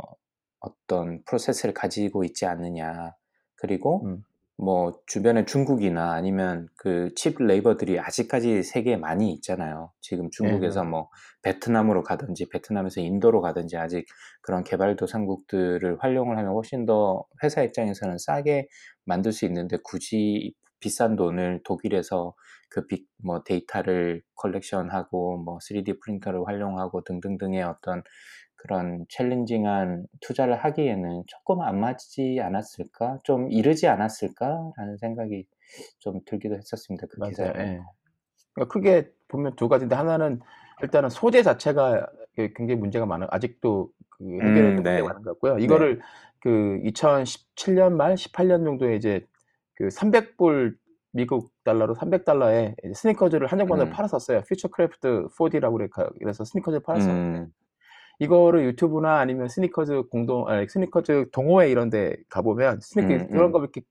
[0.60, 3.14] 어떤 프로세스를 가지고 있지 않느냐.
[3.56, 4.24] 그리고 음.
[4.58, 9.92] 뭐 주변에 중국이나 아니면 그 칩 레이버들이 아직까지 세계에 많이 있잖아요.
[10.02, 10.90] 지금 중국에서 네.
[10.90, 11.10] 뭐
[11.44, 14.06] 베트남으로 가든지 베트남에서 인도로 가든지 아직
[14.42, 18.68] 그런 개발도상국들을 활용을 하면 훨씬 더 회사 입장에서는 싸게
[19.06, 22.36] 만들 수 있는데 굳이 비싼 돈을 독일에서
[22.70, 28.02] 그 빅 뭐 데이터를 collection하고 뭐 3D 프린터를 활용하고 등등등의 어떤
[28.62, 33.18] 그런 challenging한 투자를 하기에는 조금 안 맞지 않았을까?
[33.24, 35.48] 좀 이르지 않았을까라는 생각이
[35.98, 37.08] 좀 들기도 했었습니다.
[37.10, 37.32] 그 맞아요.
[37.32, 37.80] 기사를 예.
[38.54, 40.42] 그러니까 크게 보면 두 가지인데 하나는
[40.84, 45.02] 일단은 소재 자체가 그 굉장히 문제가 많아 아직도 그 해결이 음, 네.
[45.02, 45.58] 많은 것 같고요.
[45.58, 46.00] 이거를
[46.40, 49.26] 그 2017년 말 18년 정도에 이제
[49.74, 50.76] 그 300불
[51.14, 53.92] 미국 달러로 300달러에 스니커즈를 한정판으로 음.
[53.92, 54.42] 팔았었어요.
[54.48, 55.88] Futurecraft 4D라고 그래
[56.20, 57.54] 그래서 스니커즈를 팔았었는데 음,
[58.22, 63.52] 이거를 유튜브나 아니면 스니커즈 공동 아니 스니커즈 동호회 이런 데 가보면 스니커 음, 그런 음.
[63.52, 63.82] 거 이렇게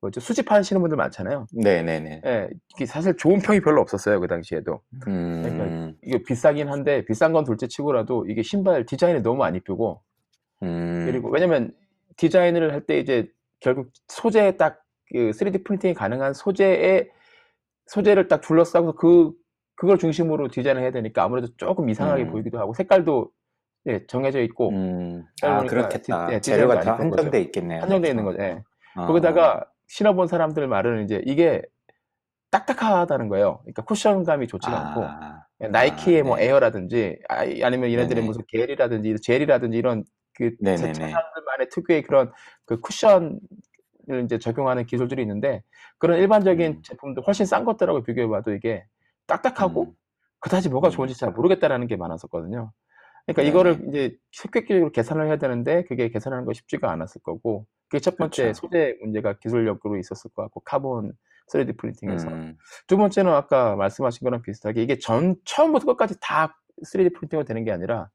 [0.00, 1.46] 뭐죠 수집하시는 분들 많잖아요.
[1.52, 2.22] 네네네.
[2.24, 4.80] 예, 이게 사실 좋은 평이 별로 없었어요 그 당시에도.
[5.08, 10.00] 음, 이게 비싸긴 한데 비싼 건 둘째 치고라도 이게 신발 디자인이 너무 안 이쁘고
[10.62, 11.72] 음, 그리고 왜냐면
[12.16, 13.28] 디자인을 할 때 이제
[13.60, 17.08] 결국 소재에 딱 그 3D 프린팅이 가능한 소재에
[17.86, 19.32] 소재를 딱 둘러싸고 그
[19.74, 22.30] 그걸 중심으로 디자인을 해야 되니까 아무래도 조금 이상하게 음.
[22.30, 23.30] 보이기도 하고 색깔도
[23.86, 26.26] 예, 정해져 있고 음, 아, 보니까 그렇겠다.
[26.28, 27.40] 디- 예, 재료가 다 한정돼.
[27.42, 27.82] 있겠네요.
[27.82, 28.38] 한정돼 있는 그렇죠?
[28.38, 28.48] 거죠.
[28.48, 28.62] 예.
[29.00, 31.62] 어, 거기다가 신어본 사람들 말은 이제 이게
[32.50, 33.58] 딱딱하다는 거예요.
[33.62, 36.44] 그러니까 쿠션감이 좋지가 않고 아, 나이키의 아, 뭐 네.
[36.46, 38.26] 에어라든지 아, 아니면 얘네들의 네네.
[38.26, 40.54] 무슨 겔이라든지 젤이라든지 이런 그.
[40.64, 42.30] 제차들만의 특유의 그런
[42.64, 43.38] 그 쿠션을
[44.24, 45.62] 이제 적용하는 기술들이 있는데
[45.98, 46.82] 그런 일반적인 음.
[46.82, 48.84] 제품들 훨씬 싼 것들하고 비교해봐도 이게
[49.26, 49.92] 딱딱하고 음,
[50.40, 50.90] 그다지 뭐가 음.
[50.90, 52.70] 좋은지 잘 모르겠다라는 게 많았었거든요.
[53.26, 53.50] 그러니까 네네.
[53.50, 58.46] 이거를 이제 획획적으로 계산을 해야 되는데 그게 계산하는 거 쉽지가 않았을 거고 그게 첫 번째
[58.48, 58.60] 그렇죠.
[58.60, 61.12] 소재 문제가 기술력으로 있었을 것 같고 카본
[61.48, 62.56] 3D 프린팅에서 음,
[62.86, 67.70] 두 번째는 아까 말씀하신 거랑 비슷하게 이게 전 처음부터 끝까지 다 3D 프린팅으로 되는 게
[67.72, 68.08] 아니라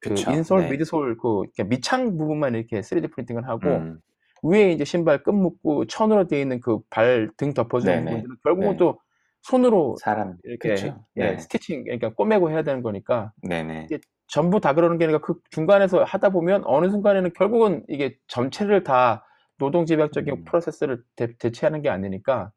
[0.00, 0.30] 그 그쵸.
[0.32, 0.68] insole, 네.
[0.70, 4.00] midsole 그 밑창 부분만 이렇게 3D 프린팅을 하고 음,
[4.42, 8.10] 위에 이제 신발 끈 묶고 천으로 되어 있는 그 발 등 덮어주는 네네.
[8.10, 8.76] 부분들은 결국은 네.
[8.76, 9.00] 또
[9.42, 10.68] 손으로 사람, 이렇게.
[11.16, 11.38] 예, 네.
[11.38, 13.88] 스티칭 그러니까 꼬매고 해야 되는 거니까 네네.
[14.26, 19.24] 전부 다 그러는 게 아니라 그 중간에서 하다 보면 어느 순간에는 결국은 이게 전체를 다
[19.58, 20.44] 노동 집약적인 음.
[20.44, 22.50] 프로세스를 대, 대체하는 게 아니니까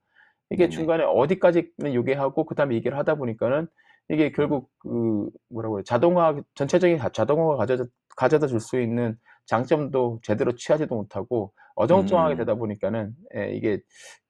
[0.49, 0.69] 이게 네네.
[0.69, 3.67] 중간에 어디까지는 요게하고 그다음에 얘기를 하다 보니까는
[4.09, 7.83] 이게 결국 그 뭐라고 그래 자동화 전체적인 자- 자동화가 가져다
[8.15, 12.37] 가져다 줄 수 있는 장점도 제대로 취하지도 못하고 어정쩡하게 음.
[12.37, 13.79] 되다 보니까는 예, 이게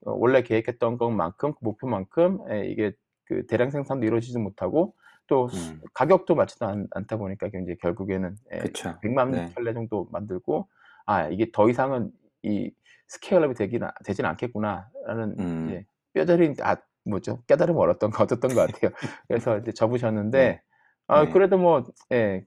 [0.06, 2.92] 어, 원래 계획했던 것만큼 그 목표만큼 예, 이게
[3.26, 4.94] 그 대량 생산도 이루어지지 못하고
[5.28, 5.82] 또 수- 음.
[5.94, 8.98] 가격도 맞지도 않, 다 보니까 이제 결국에는 예, 그쵸.
[9.04, 9.52] 100만 네.
[9.56, 10.68] 켤레 정도 만들고
[11.06, 12.12] 아 이게 더 이상은
[12.44, 12.72] 이
[13.08, 15.66] 스케일업이 되긴 되진 않겠구나라는 음.
[15.68, 18.92] 이제 뼈저린 아 뭐죠 깨달음 얻었던 거 얻었던 것 같아요.
[19.28, 20.62] 그래서 이제 접으셨는데 네.
[21.08, 21.32] 아 네.
[21.32, 22.44] 그래도 뭐 예,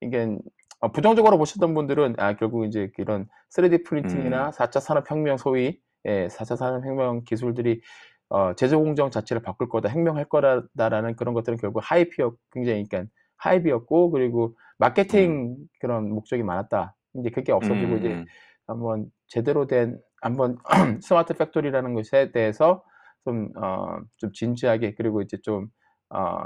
[0.00, 0.36] 이게
[0.80, 4.50] 어, 부정적으로 보셨던 분들은 아 결국 이제 이런 3D 프린팅이나 음.
[4.50, 7.82] 4차 산업혁명 소위 예, 4차 산업혁명 기술들이
[8.30, 14.10] 어, 제조 공정 자체를 바꿀 거다, 혁명할 거다라는 그런 것들은 결국 hype였 굉장히 그러니까 hype였고
[14.12, 16.96] 그리고 마케팅 그런 목적이 많았다.
[17.16, 18.26] 이제 그게 없어지고 이제 음.
[18.66, 20.58] 한번 제대로 된 한번
[21.02, 22.84] smart factory라는 것에 대해서
[23.24, 25.68] 좀, 어, 좀 진지하게 그리고 이제 좀,
[26.10, 26.44] 어,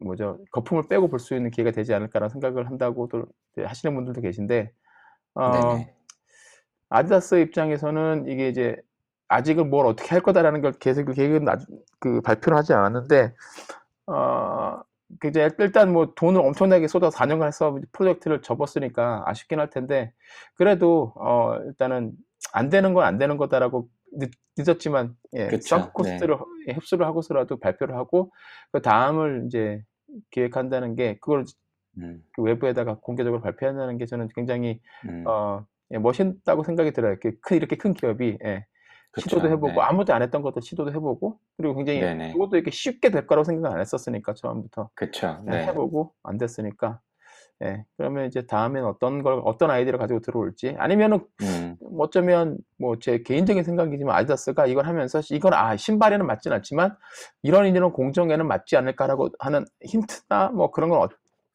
[0.00, 4.72] 뭐죠, 거품을 빼고 볼 수 있는 기회가 되지 않을까라는 생각을 한다고도 이제 하시는 분들도 계신데,
[5.36, 5.86] 어.
[6.88, 8.76] 아디다스 입장에서는 이게 이제
[9.28, 11.66] 아직은 뭘 어떻게 할 거다라는 걸 계속 계획은 아주
[11.98, 13.34] 그 발표를 하지 않았는데,
[14.06, 14.80] 어,
[15.20, 20.12] 그 이제 일단 뭐 돈을 엄청나게 쏟아 4년간 해서 프로젝트를 접었으니까 아쉽긴 할 텐데,
[20.56, 22.12] 그래도 어, 일단은
[22.52, 26.36] 안 되는 건 안 되는 거다라고 늦, 늦었지만 예, 그쵸, 정 코스트를
[26.68, 28.32] 예, 흡수를 하고서라도 발표를 하고
[28.72, 29.82] 그 다음을 이제
[30.30, 31.44] 기획한다는 게 그걸
[31.98, 32.22] 음.
[32.34, 35.24] 그 외부에다가 공개적으로 발표한다는 게 저는 굉장히 음.
[35.26, 37.12] 어, 예, 멋있다고 생각이 들어요.
[37.12, 38.66] 이렇게 큰 이렇게 큰 기업이 예,
[39.16, 39.30] 그쵸.
[39.30, 39.80] 시도도 해보고 네.
[39.80, 42.32] 아무도 안 했던 것도 시도도 해보고 그리고 굉장히 네네.
[42.32, 45.38] 그것도 이렇게 쉽게 될 거라고 생각 안 했었으니까 처음부터 그쵸.
[45.46, 45.66] 예, 네.
[45.66, 47.00] 해보고 안 됐으니까
[47.64, 51.76] 예, 그러면 이제 다음엔 어떤 걸 어떤 아이디어를 가지고 들어올지 아니면은 음.
[51.98, 56.94] 어쩌면 뭐 제 개인적인 생각이지만 아디다스가 이걸 하면서 이건 아 신발에는 맞진 않지만
[57.42, 61.08] 이런 이런 공정에는 맞지 않을까라고 하는 힌트나 뭐 그런 건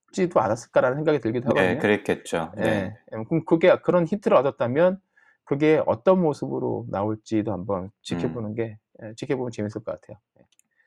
[0.10, 1.80] 얻지도 않았을까라는 생각이 들기도 네, 하거든요.
[1.80, 2.52] 그랬겠죠.
[2.58, 2.66] 네.
[2.66, 2.74] 예,
[3.20, 5.00] 예, 그럼 그게 그런 힌트를 얻었다면
[5.46, 10.18] 그게 어떤 모습으로 나올지도 한번 지켜보는 게 예, 지켜보면 재밌을 것 같아요.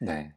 [0.01, 0.33] 네.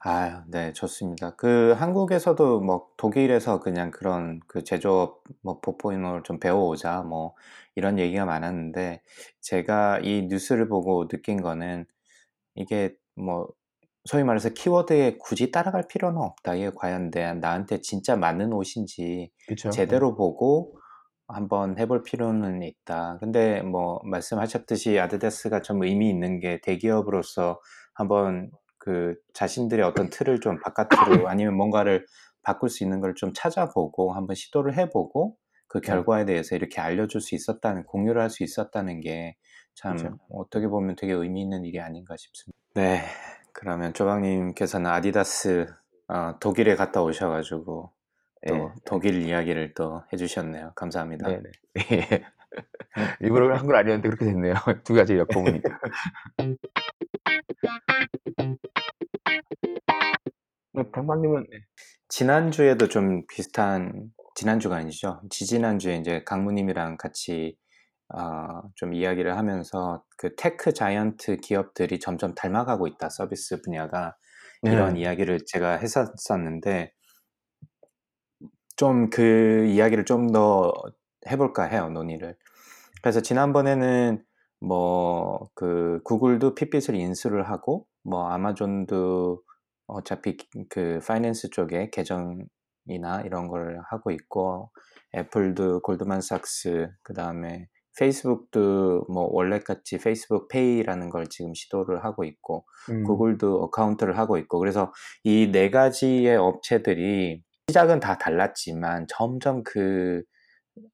[0.00, 1.36] 아, 네, 좋습니다.
[1.36, 7.34] 그 한국에서도 뭐 독일에서 그냥 그런 그 제조업 뭐 보포인을 좀 배워오자 뭐
[7.74, 9.02] 이런 얘기가 많았는데
[9.40, 11.86] 제가 이 뉴스를 보고 느낀 거는
[12.54, 13.48] 이게 뭐
[14.04, 16.54] 소위 말해서 키워드에 굳이 따라갈 필요는 없다.
[16.56, 19.70] 이게 과연 내, 나한테 진짜 맞는 옷인지 그쵸?
[19.70, 20.78] 제대로 보고
[21.28, 23.18] 한번 해볼 필요는 있다.
[23.20, 27.60] 근데 뭐 말씀하셨듯이 아디다스가 좀 의미 있는 게 대기업으로서
[27.94, 30.88] 한번 그 자신들의 어떤 틀을 좀 바깥으로
[31.28, 32.06] 아니면 뭔가를
[32.42, 35.36] 바꿀 수 있는 걸 좀 찾아보고 한번 시도를 해보고
[35.66, 35.86] 그 네.
[35.88, 40.18] 결과에 대해서 이렇게 알려줄 수 있었다는 공유를 할 수 있었다는 게참 그쵸.
[40.30, 42.58] 어떻게 보면 되게 의미 있는 일이 아닌가 싶습니다.
[42.74, 43.02] 네,
[43.52, 45.66] 그러면 조방님께서는 아디다스
[46.08, 47.92] 어, 독일에 갔다 오셔가지고
[48.46, 48.60] 또 예.
[48.84, 50.72] 독일 이야기를 또 해주셨네요.
[50.74, 51.28] 감사합니다.
[51.28, 51.42] 네네.
[51.92, 52.24] 예.
[53.20, 54.54] 일부러 한 건 아니었는데 그렇게 됐네요.
[54.84, 55.78] 두 가지 엮어보니까.
[60.72, 61.58] 뭐, 당방님은 네.
[62.08, 65.20] 지난주에도 좀 비슷한 지난주가 아니죠.
[65.30, 67.56] 지지난주에 이제 강무님이랑 같이
[68.14, 74.16] 어, 좀 이야기를 하면서 그 tech giant 기업들이 점점 닮아가고 있다 서비스 분야가
[74.62, 75.00] 이런 네.
[75.00, 76.92] 이야기를 제가 했었었는데
[78.78, 80.72] 좀 그 이야기를 좀 더
[81.28, 82.36] 해볼까 해요 논의를.
[83.02, 84.24] 그래서 지난번에는
[84.60, 89.42] 뭐 그 구글도 Fitbit을 인수를 하고 뭐 아마존도
[89.86, 90.36] 어차피
[90.70, 94.70] 그 finance 쪽에 계정이나 이런 걸 하고 있고
[95.16, 103.02] 애플도 골드만삭스 그 다음에 페이스북도 뭐 원래같이 페이스북 페이라는 걸 지금 시도를 하고 있고 음,
[103.04, 104.92] 구글도 account를 하고 있고 그래서
[105.24, 110.22] 이 네 가지의 업체들이 시작은 다 달랐지만 점점 그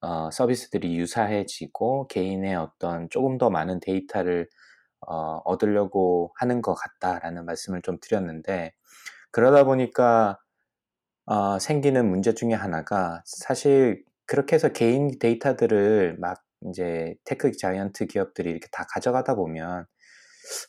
[0.00, 4.48] 어, 서비스들이 유사해지고 개인의 어떤 조금 더 많은 데이터를
[5.06, 8.72] 어, 얻으려고 하는 것 같다라는 말씀을 좀 드렸는데
[9.30, 10.38] 그러다 보니까
[11.26, 18.50] 어, 생기는 문제 중에 하나가 사실 그렇게 해서 개인 데이터들을 막 이제 tech giant 기업들이
[18.50, 19.86] 이렇게 다 가져가다 보면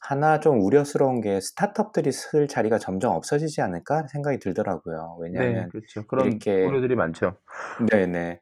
[0.01, 5.17] 하나 좀 우려스러운 게 스타트업들이 설 자리가 점점 없어지지 않을까 생각이 들더라고요.
[5.21, 6.05] 네, 왜냐하면 그렇죠.
[6.07, 7.37] 그런 이렇게 우려들이 많죠.
[7.89, 8.41] 네네.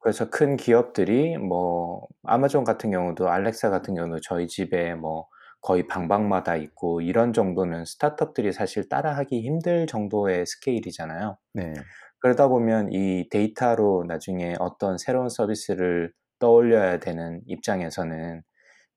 [0.00, 5.26] 그래서 큰 기업들이 뭐 아마존 같은 경우도 알렉사 같은 경우도 저희 집에 뭐
[5.60, 11.36] 거의 방방마다 있고 이런 정도는 스타트업들이 사실 따라하기 힘들 정도의 스케일이잖아요.
[11.52, 11.74] 네.
[12.20, 18.42] 그러다 보면 이 데이터로 나중에 어떤 새로운 서비스를 떠올려야 되는 입장에서는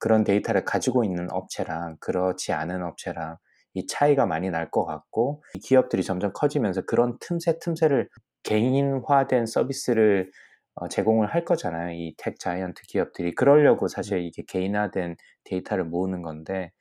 [0.03, 3.37] 그런 데이터를 가지고 있는 업체랑 그렇지 않은 업체랑
[3.73, 8.09] 이 차이가 많이 날 것 같고 이 기업들이 점점 커지면서 그런 틈새 틈새를
[8.43, 10.29] 개인화된 서비스를
[10.75, 11.91] 어, 제공을 할 거잖아요.
[11.93, 16.71] 이 tech giant 기업들이 그러려고 사실 이게 개인화된 데이터를 모으는 건데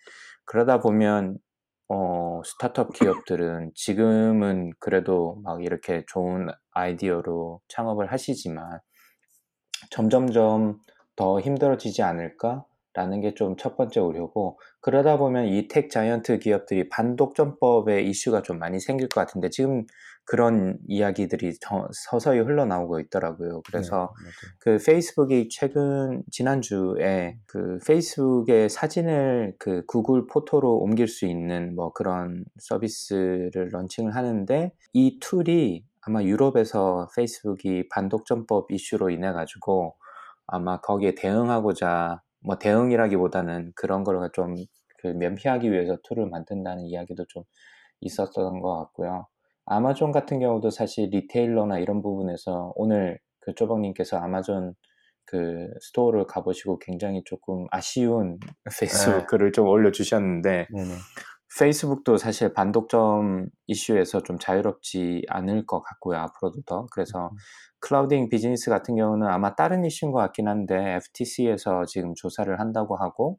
[0.47, 1.39] 그러다 보면
[1.89, 8.81] 어, 스타트업 기업들은 지금은 그래도 막 이렇게 좋은 아이디어로 창업을 하시지만
[9.91, 10.81] 점점점
[11.17, 12.65] 더 힘들어지지 않을까?
[12.95, 18.59] 라는 게 좀 첫 번째 우려고 그러다 보면 이 텍 자이언트 기업들이 반독점법의 이슈가 좀
[18.59, 19.87] 많이 생길 것 같은데 지금
[20.25, 23.63] 그런 이야기들이 저- 서서히 흘러나오고 있더라고요.
[23.67, 24.31] 그래서 네.
[24.61, 32.45] 그 페이스북이 최근 지난주에 그 페이스북의 사진을 그 구글 포토로 옮길 수 있는 뭐 그런
[32.61, 39.97] 서비스를 launching을 하는데 이 tool이 아마 유럽에서 페이스북이 반독점법 이슈로 인해 가지고
[40.47, 47.45] 아마 거기에 대응하고자 뭐 대응이라기보다는 그런 걸좀그 면피하기 위해서 tool을 만든다는 이야기도 좀
[48.01, 49.27] 있었던 것 같고요.
[49.65, 54.75] 아마존 같은 경우도 사실 retailer나 이런 부분에서 오늘 그 쪼박님께서 아마존
[55.25, 58.39] 그 스토어를 가보시고 굉장히 조금 아쉬운
[58.81, 59.27] 페이스북 네.
[59.29, 60.95] 글을 좀 올려주셨는데 네네.
[61.59, 67.31] 페이스북도 사실 반독점 이슈에서 좀 자유롭지 않을 것 같고요 앞으로도 더 그래서
[67.81, 73.39] clouding 비즈니스 같은 경우는 아마 다른 이슈인 것 같긴 한데 FTC에서 지금 조사를 한다고 하고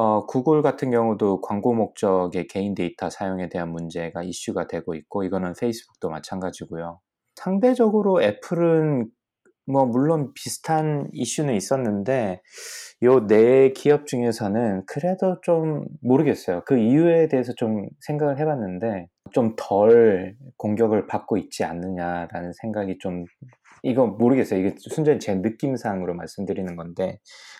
[0.00, 5.54] 어, 구글 같은 경우도 광고 목적의 개인 데이터 사용에 대한 문제가 이슈가 되고 있고 이거는
[5.58, 7.00] 페이스북도 마찬가지고요.
[7.34, 9.10] 상대적으로 애플은
[9.70, 12.42] 뭐 물론 비슷한 이슈는 있었는데
[13.04, 16.62] 요 네 기업 중에서는 그래도 좀 모르겠어요.
[16.66, 23.24] 그 이유에 대해서 좀 생각을 해봤는데 좀 덜 공격을 받고 있지 않느냐라는 생각이 좀
[23.82, 24.60] 이거 모르겠어요.
[24.60, 27.18] 이게 순전히 제 느낌상으로 말씀드리는 건데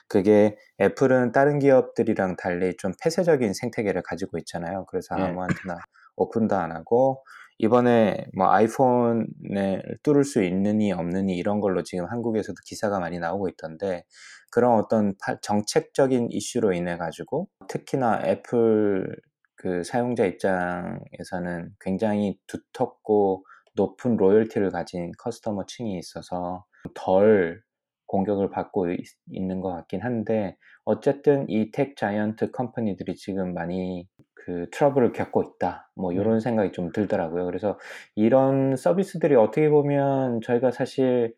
[0.09, 4.87] 그게 애플은 다른 기업들이랑 달리 좀 폐쇄적인 생태계를 가지고 있잖아요.
[4.87, 5.23] 그래서 네.
[5.25, 5.77] 아무한테나
[6.17, 7.23] 오픈도 안 하고
[7.59, 14.05] 이번에 뭐 아이폰을 뚫을 수 있느니 없느니 이런 걸로 지금 한국에서도 기사가 많이 나오고 있던데
[14.51, 19.17] 그런 어떤 파- 정책적인 이슈로 인해 가지고 특히나 애플
[19.57, 23.45] 그 사용자 입장에서는 굉장히 두텁고
[23.75, 27.63] 높은 loyalty를 가진 customer 층이 있어서 덜
[28.07, 28.99] 공격을 받고 있,
[29.31, 34.09] 있는 것 같긴 한데 어쨌든 이 tech giant company들이 지금 많이
[34.49, 35.91] 그 트러블을 겪고 있다.
[35.95, 36.41] 뭐 이런 음.
[36.41, 37.45] 생각이 좀 들더라고요.
[37.45, 37.79] 그래서
[38.15, 41.35] 이런 서비스들이 어떻게 보면 저희가 사실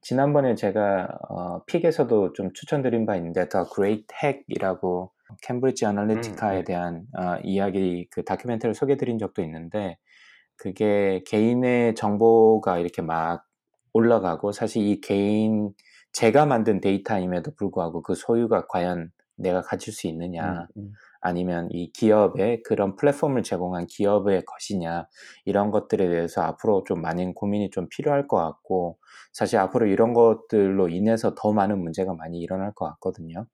[0.00, 5.10] 지난번에 제가 어, pick에서도 좀 추천드린 바 있는데 The Great Hack이라고
[5.42, 9.98] 캠브리지 아날리티카에 음, 대한 어, 이야기 그 다큐멘터리를 소개드린 적도 있는데
[10.54, 13.44] 그게 개인의 정보가 이렇게 막
[13.92, 15.72] 올라가고 사실 이 개인
[16.12, 20.92] 제가 만든 데이터임에도 불구하고 그 소유가 과연 내가 가질 수 있느냐 음, 음.
[21.22, 25.06] 아니면 이 기업의 그런 플랫폼을 제공한 기업의 것이냐
[25.44, 28.98] 이런 것들에 대해서 앞으로 좀 많은 고민이 좀 필요할 것 같고
[29.32, 33.46] 사실 앞으로 이런 것들로 인해서 더 많은 문제가 많이 일어날 것 같거든요.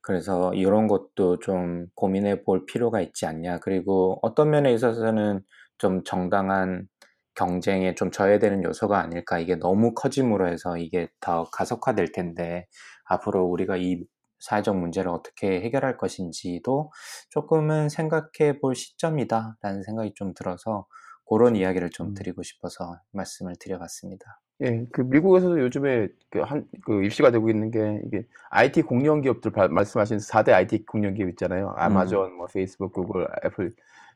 [0.00, 3.58] 그래서 이런 것도 좀 고민해 볼 필요가 있지 않냐.
[3.58, 5.42] 그리고 어떤 면에 있어서는
[5.78, 6.86] 좀 정당한
[7.34, 9.38] 경쟁에 좀 져야되는 요소가 아닐까.
[9.38, 12.66] 이게 너무 커짐으로 해서 이게 더 가속화될 텐데
[13.04, 14.04] 앞으로 우리가 이
[14.40, 16.90] 사회적 문제를 어떻게 해결할 것인지도
[17.30, 20.86] 조금은 생각해 볼 시점이다라는 생각이 좀 들어서
[21.28, 22.14] 그런 이야기를 좀 음.
[22.14, 24.40] 드리고 싶어서 말씀을 드려봤습니다.
[24.62, 29.52] 예, 그 미국에서도 요즘에 그 한, 그 입시가 되고 있는 게 이게 IT 공룡 기업들
[29.52, 31.74] 바- 말씀하신 4대 IT 공룡 기업 있잖아요.
[31.76, 33.74] 아마존, 뭐 페이스북, 구글, 애플.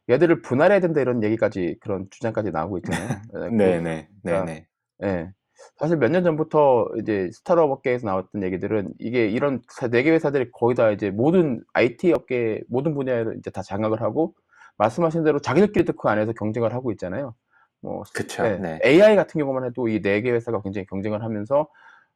[0.09, 3.09] 얘들을 분할해야 된다 이런 얘기까지 그런 주장까지 나오고 있잖아요.
[3.35, 4.67] 예, 그- 네네, 그러니까 네네.
[5.05, 5.33] 예.
[5.77, 10.75] 사실 몇 년 전부터 이제 스타트업 업계에서 나왔던 얘기들은 이게 이런 네 개 회사들이 거의
[10.75, 14.35] 다 이제 모든 IT 업계 모든 분야를 이제 다 장악을 하고
[14.79, 17.35] 말씀하신 대로 자기들끼리도 그 안에서 경쟁을 하고 있잖아요.
[17.83, 18.79] 뭐 그쵸, 예, 네.
[18.85, 21.69] AI 같은 경우만 해도 이 네 개 회사가 굉장히 경쟁을 하면서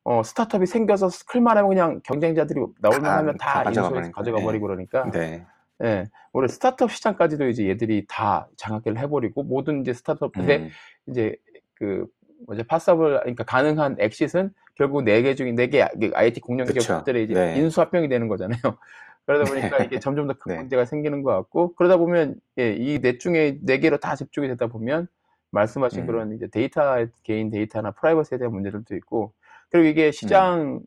[0.04, 4.44] 어, 스타트업이 생겨서 클만 하면 그냥 경쟁자들이 나올만 다- 하면 다 다 인수해서 가져가 예.
[4.44, 5.44] 버리고 그러니까 네.
[5.82, 10.70] 예, 올해 스타트업 시장까지도 이제 얘들이 다 장악을 해버리고 모든 이제 스타트업들의 음,
[11.08, 11.36] 이제
[11.74, 12.06] 그
[12.46, 15.82] 뭐지 possible 그러니까 가능한 엑싯은 결국 네 개 중에 네개
[16.14, 16.80] IT 공룡 그쵸.
[16.80, 17.56] 기업들의 이제 네.
[17.58, 18.58] 인수합병이 되는 거잖아요.
[19.26, 20.58] 그러다 보니까 이게 점점 더큰 네.
[20.60, 25.08] 문제가 생기는 것 같고 그러다 보면 예, 이넷 중에 네 개로 다 집중이 되다 보면
[25.50, 26.06] 말씀하신 음.
[26.06, 29.32] 그런 이제 데이터 개인 데이터나 프라이버시에 대한 문제들도 있고
[29.70, 30.80] 그리고 이게 시장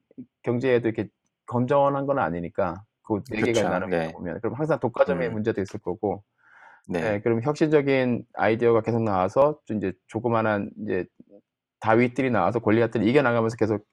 [0.44, 1.10] 경제에도 이렇게
[1.48, 3.70] 건전한 건 아니니까 그 네 개가.
[3.70, 4.12] 나눠 네.
[4.12, 5.34] 보면 그럼 항상 독과점의 음.
[5.34, 6.24] 문제도 있을 거고
[6.90, 7.16] 네.
[7.16, 11.06] 예, 그럼 혁신적인 아이디어가 계속 나와서 좀 이제 조그만한 이제
[11.80, 13.86] 다윗들이 나와서 골리앗들이 이겨나가면서 계속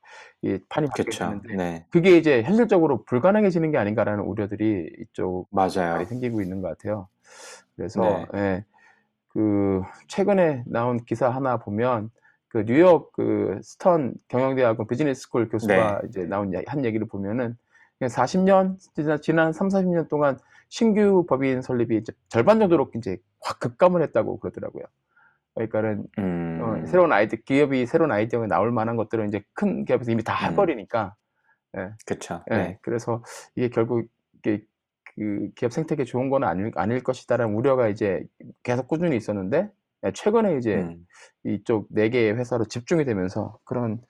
[0.42, 1.04] 이 판이 그쵸.
[1.04, 1.86] 바뀌어지는데 네.
[1.90, 6.04] 그게 이제 현실적으로 불가능해지는 게 아닌가라는 우려들이 이쪽 맞아요.
[6.04, 7.08] 생기고 있는 것 같아요.
[7.76, 8.26] 그래서 네.
[8.34, 8.64] 예,
[9.28, 12.10] 그 최근에 나온 기사 하나 보면
[12.48, 16.08] 그 뉴욕 그 스턴 경영대학원 business school 교수가 네.
[16.08, 17.56] 이제 나온 야- 한 얘기를 보면은
[17.98, 23.58] 그냥 40년 지난 지난 3, 40년 동안 신규 법인 설립이 이제 절반 정도로 이제 확
[23.60, 24.84] 급감을 했다고 그러더라고요.
[25.54, 26.60] 그러니까는 음.
[26.62, 30.52] 어, 새로운 아이디 기업이 새로운 아이디어가 나올 만한 것들은 이제 큰 기업에서 이미 다 음.
[30.52, 31.14] 해버리니까
[32.06, 32.42] 그쵸.
[32.50, 32.78] 예, 네.
[32.82, 33.22] 그래서
[33.56, 34.06] 이게 결국
[34.38, 34.64] 이게
[35.16, 38.24] 그 기업 생태계 좋은 건 아닐, 아닐 것이다라는 우려가 이제
[38.62, 39.70] 계속 꾸준히 있었는데
[40.04, 41.06] 예, 최근에 이제 음.
[41.44, 44.00] 이쪽 네 개의 회사로 집중이 되면서 그런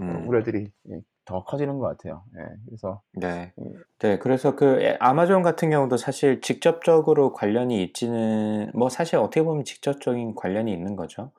[0.00, 0.28] 어, 음.
[0.28, 2.22] 우려들이 예, 더 커지는 것 같아요.
[2.38, 3.52] 예, 그래서 네.
[3.58, 3.82] 음.
[3.98, 4.18] 네.
[4.18, 10.34] 그래서 그 에- 아마존 같은 경우도 사실 직접적으로 관련이 있지는 뭐 사실 어떻게 보면 직접적인
[10.34, 11.32] 관련이 있는 거죠.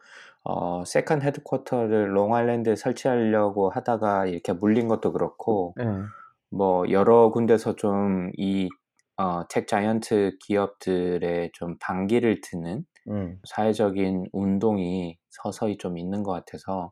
[0.44, 5.86] 어, second headquarter를 롱아일랜드에 설치하려고 하다가 이렇게 물린 것도 그렇고 예,
[6.50, 8.70] 뭐 여러 군데서 좀이
[9.18, 16.92] 어, tech giant 기업들의 좀 반기를 드는 음, 사회적인 운동이 서서히 좀 있는 것 같아서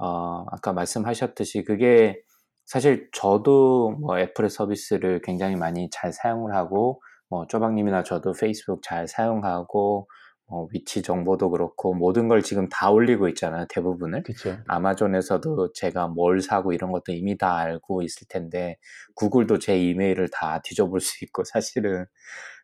[0.00, 2.20] 어, 아까 말씀하셨듯이 그게
[2.64, 9.06] 사실 저도 뭐 애플의 서비스를 굉장히 많이 잘 사용을 하고 뭐 쪼박님이나 저도 페이스북 잘
[9.06, 10.08] 사용하고
[10.46, 14.56] 뭐 위치 정보도 그렇고 모든 걸 지금 다 올리고 있잖아요 대부분을 그쵸.
[14.66, 18.76] 아마존에서도 제가 뭘 사고 이런 것도 이미 다 알고 있을 텐데
[19.14, 22.06] 구글도 제 이메일을 다 뒤져볼 수 있고 사실은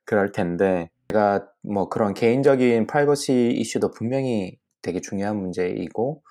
[0.05, 6.23] 그럴 텐데 제가 뭐 그런 개인적인 프라이버시 이슈도 분명히 되게 중요한 문제이고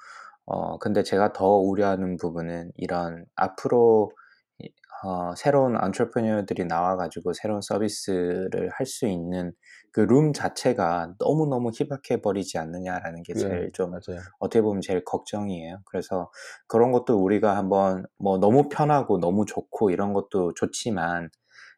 [0.46, 4.12] 어 근데 제가 더 우려하는 부분은 이런 앞으로
[4.60, 4.70] 이-
[5.04, 9.54] 어, 새로운 안트레프니어들이 나와가지고 새로운 서비스를 할 수 있는
[9.92, 14.32] 그 룸 자체가 너무너무 희박해 버리지 않느냐라는 게 예, 제일 좀 맞아요.
[14.40, 15.80] 어떻게 보면 제일 걱정이에요.
[15.86, 16.32] 그래서
[16.68, 21.30] 그런 것도 우리가 한번 뭐 너무 편하고 너무 좋고 이런 것도 좋지만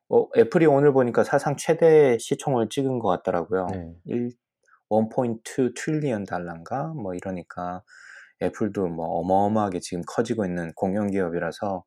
[0.09, 3.67] 어, 애플이 오늘 보니까 사상 최대 시총을 찍은 것 같더라고요.
[3.71, 3.95] 네.
[4.05, 4.31] 1,
[4.89, 6.87] 1.2 트릴리언 달러인가?
[6.95, 7.83] 뭐 이러니까
[8.41, 11.83] 애플도 뭐 어마어마하게 지금 커지고 있는 공영 기업이라서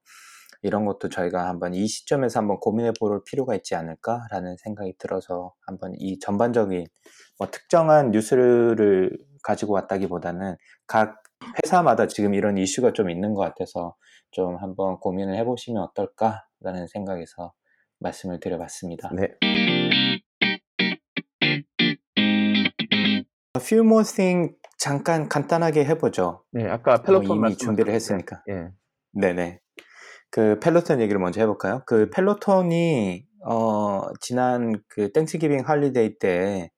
[0.63, 5.95] 이런 것도 저희가 한번 이 시점에서 한번 고민해 볼 필요가 있지 않을까라는 생각이 들어서 한번
[5.97, 6.87] 이 전반적인
[7.39, 11.23] 뭐 특정한 뉴스를 가지고 왔다기보다는 각
[11.65, 13.97] 회사마다 지금 이런 이슈가 좀 있는 것 같아서
[14.31, 17.53] 좀 한번 고민을 해보시면 어떨까라는 생각에서
[18.01, 19.11] 말씀을 드려봤습니다.
[19.15, 19.29] 네.
[23.57, 26.43] A few more thing 잠깐 간단하게 해보죠.
[26.53, 28.43] 네, 아까 뭐 펠로톤 이미 말씀하셨는데, 준비를 했으니까.
[28.49, 28.69] 예.
[29.13, 29.61] 네네.
[30.31, 31.83] 그 펠로톤 얘기를 먼저 해볼까요?
[31.87, 36.71] 그 펠로톤이 어 지난 그 Thanksgiving holiday 때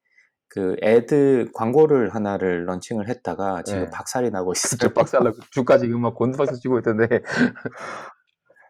[0.54, 3.90] 그 ad 광고를 하나를 launching을 했다가 지금 네.
[3.90, 4.76] 박살이 나고 있어요.
[4.78, 7.06] 저 박살나고 주까지 지금 막 곤두박질 치고 있던데.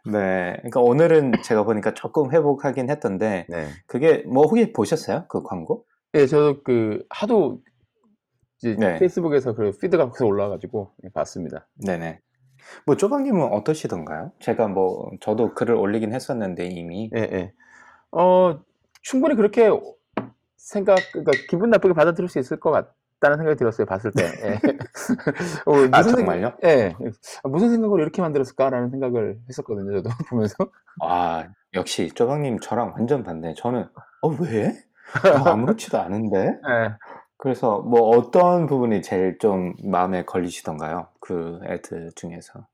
[0.04, 0.54] 네.
[0.58, 3.66] 그러니까 오늘은 제가 보니까 조금 회복하긴 했던데 네.
[3.88, 5.26] 그게 뭐 혹시 보셨어요?
[5.28, 5.84] 그 광고?
[6.14, 7.60] 예, 저도 그 하도
[8.62, 8.98] 이제 네.
[8.98, 11.66] 페이스북에서 그 피드가 계속 올라와가지고 예, 봤습니다.
[11.84, 12.20] 네네.
[12.86, 14.30] 뭐 쪼박님은 어떠시던가요?
[14.38, 17.52] 제가 뭐 저도 글을 올리긴 했었는데 이미 예, 예.
[18.12, 18.60] 어,
[19.02, 19.68] 충분히 그렇게
[20.56, 24.22] 생각, 그러니까 기분 나쁘게 받아들일 수 있을 것 같다는 생각이 들었어요, 봤을 때.
[24.44, 24.60] 예.
[25.66, 26.52] 어, 무슨 아 생각- 정말요?
[26.64, 26.94] 예.
[27.42, 30.54] 아, 무슨 생각으로 이렇게 만들었을까라는 생각을 했었거든요, 저도 보면서.
[31.02, 33.54] 아 역시 쪼박님 저랑 완전 반대.
[33.56, 33.88] 저는
[34.22, 34.72] 어 왜?
[35.44, 36.38] 어, 아무렇지도 않은데.
[36.38, 36.94] 예.
[37.42, 41.08] 그래서 뭐 어떤 부분이 제일 좀 마음에 걸리시던가요?
[41.18, 42.68] 그 ad 중에서.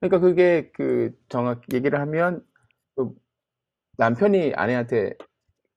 [0.00, 2.44] 그러니까 그게 그 정확 얘기를 하면
[2.96, 3.14] 그
[3.98, 5.14] 남편이 아내한테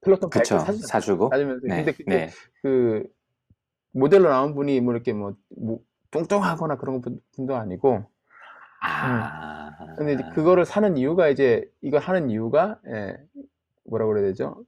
[0.01, 0.57] 펠로톤 바이크 그쵸.
[0.57, 1.29] 사주, 사주고.
[1.29, 1.75] 사주면서 네.
[1.75, 2.29] 근데 그게 네.
[2.63, 3.03] 그
[3.91, 8.03] 모델로 나온 분이 뭐 이렇게 뭐, 뭐 뚱뚱하거나 그런 분- 분도 아니고
[8.81, 9.69] 아.
[9.95, 13.15] 근데 이제 그거를 사는 이유가 이제 이걸 하는 이유가 예,
[13.83, 14.65] 뭐라 그래야 되죠?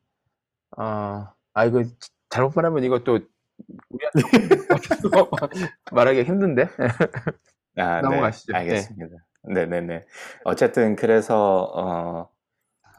[0.78, 1.84] 아, 아 이거
[2.30, 3.22] 잘못 말하면 또
[3.90, 4.22] 우리한테
[5.92, 6.68] 말하기 힘든데
[7.78, 8.54] 아, 넘어가시죠.
[8.54, 9.18] 네, 알겠습니다.
[9.44, 10.06] 네, 네, 네.
[10.44, 12.30] 어쨌든 그래서 어,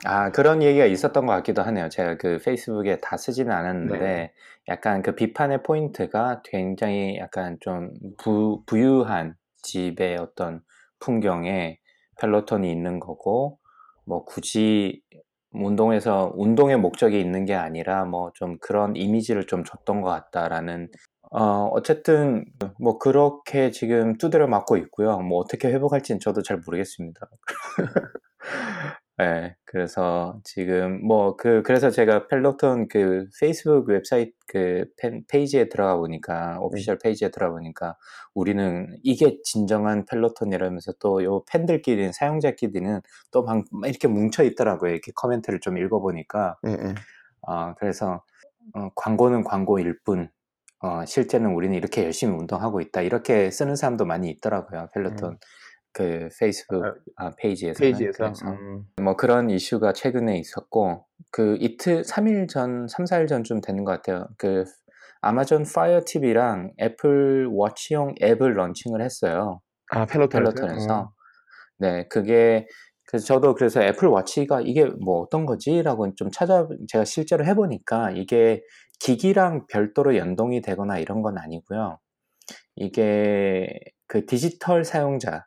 [0.05, 1.89] 아 그런 얘기가 있었던 것 같기도 하네요.
[1.89, 4.33] 제가 그 페이스북에 다 쓰지는 않았는데 네.
[4.69, 10.63] 약간 그 비판의 포인트가 굉장히 약간 좀 부, 부유한 집의 어떤
[11.01, 11.79] 풍경에
[12.21, 13.59] 펠로톤이 있는 거고
[14.05, 15.03] 뭐 굳이
[15.53, 20.89] 운동에서 운동의 목적이 있는 게 아니라 뭐 좀 그런 이미지를 좀 줬던 것 같다라는
[21.33, 22.45] 어 어쨌든
[22.81, 25.19] 뭐 그렇게 지금 두드려 맞고 있고요.
[25.21, 27.21] 뭐 어떻게 회복할지는 저도 잘 모르겠습니다.
[29.19, 35.97] 네, 그래서 지금 뭐 그 그래서 제가 펠로톤 그 페이스북 웹사이트 그 팬- 페이지에 들어가
[35.97, 37.97] 보니까 official 페이지에 들어가 보니까
[38.35, 43.01] 우리는 이게 진정한 펠로톤이라면서 또 요 팬들끼리는 사용자끼리는
[43.31, 44.93] 또 막 이렇게 뭉쳐 있더라고요.
[44.93, 46.95] 이렇게 comment를 좀 읽어 보니까 예, 예.
[47.43, 48.23] 어, 그래서
[48.75, 50.29] 어, 광고는 광고일 뿐
[50.81, 54.89] 어, 실제는 우리는 이렇게 열심히 운동하고 있다 이렇게 쓰는 사람도 많이 있더라고요.
[54.95, 55.39] 펠로톤
[55.97, 62.49] 그 페이스북 아, 아, 페이지에서 그래서 음, 뭐 그런 이슈가 최근에 있었고 그 이틀 3일
[62.49, 64.29] 전, 3, 4일 전쯤 되는 것 같아요.
[64.37, 64.65] 그
[65.23, 69.63] 아마존 파이어 TV랑 애플 워치용 앱을 launching을 했어요.
[69.91, 71.13] 아 펠로톤에서 펠로톤에서.
[71.79, 72.67] 네, 그게
[73.07, 78.11] 그래서 저도 그래서 애플 워치가 이게 뭐 어떤 거지라고 좀 찾아 제가 실제로 해 보니까
[78.11, 78.63] 이게
[78.99, 81.99] 기기랑 별도로 연동이 되거나 이런 건 아니고요.
[82.75, 85.47] 이게 그 디지털 사용자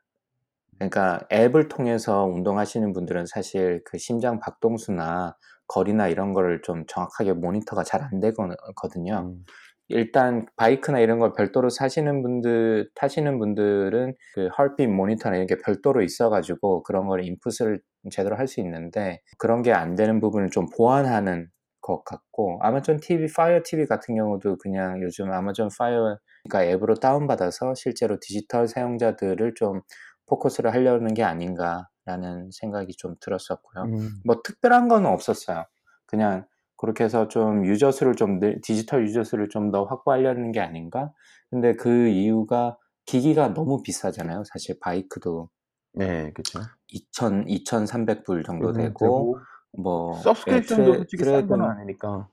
[0.79, 5.35] 그러니까 앱을 통해서 운동하시는 분들은 사실 그 심장 박동수나
[5.67, 9.19] 거리나 이런 거를 좀 정확하게 모니터가 잘 안 되거든요.
[9.33, 9.45] 음,
[9.89, 16.01] 일단 바이크나 이런 걸 별도로 사시는 분들 타시는 분들은 그 heartbeat monitor나 이런 게 별도로
[16.03, 21.47] 있어가지고 그런 걸 input을 제대로 할 수 있는데 그런 게 안 되는 부분을 좀 보완하는
[21.81, 26.17] 것 같고 아마존 TV, 파이어 TV 같은 경우도 그냥 요즘 아마존 파이어
[26.49, 29.81] 그러니까 앱으로 다운받아서 실제로 디지털 사용자들을 좀
[30.29, 33.83] 포커스를 하려는 게 아닌가라는 생각이 좀 들었었고요.
[33.85, 35.65] 음, 뭐 특별한 건 없었어요.
[36.05, 36.45] 그냥
[36.77, 41.11] 그렇게 해서 좀 유저 수를 좀 늘- 디지털 유저 수를 좀 더 확보하려는 게 아닌가?
[41.49, 44.43] 근데 그 이유가 기기가 너무 비싸잖아요.
[44.45, 45.49] 사실 바이크도
[45.93, 46.59] 네, 그렇죠.
[46.87, 49.39] 2,000, 2,300불 정도 되고
[49.77, 52.27] 뭐 서브스크립션도 예, 트레- 솔직히 싼건 아니니까.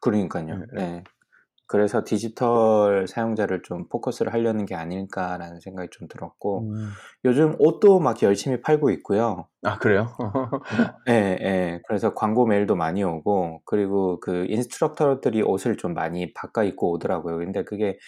[0.00, 0.58] 그러니까요.
[0.58, 1.04] 네, 네.
[1.66, 6.98] 그래서 디지털 사용자를 좀 포커스를 하려는 게 아닐까라는 생각이 좀 들었고 음.
[7.24, 9.48] 요즘 옷도 막 열심히 팔고 있고요.
[9.62, 10.08] 아 그래요?
[11.08, 11.80] 예, 예.
[11.86, 17.38] 그래서 광고 메일도 많이 오고, 그리고 그 인스트럭터들이 옷을 좀 많이 바꿔 입고 오더라고요.
[17.38, 17.98] 근데 그게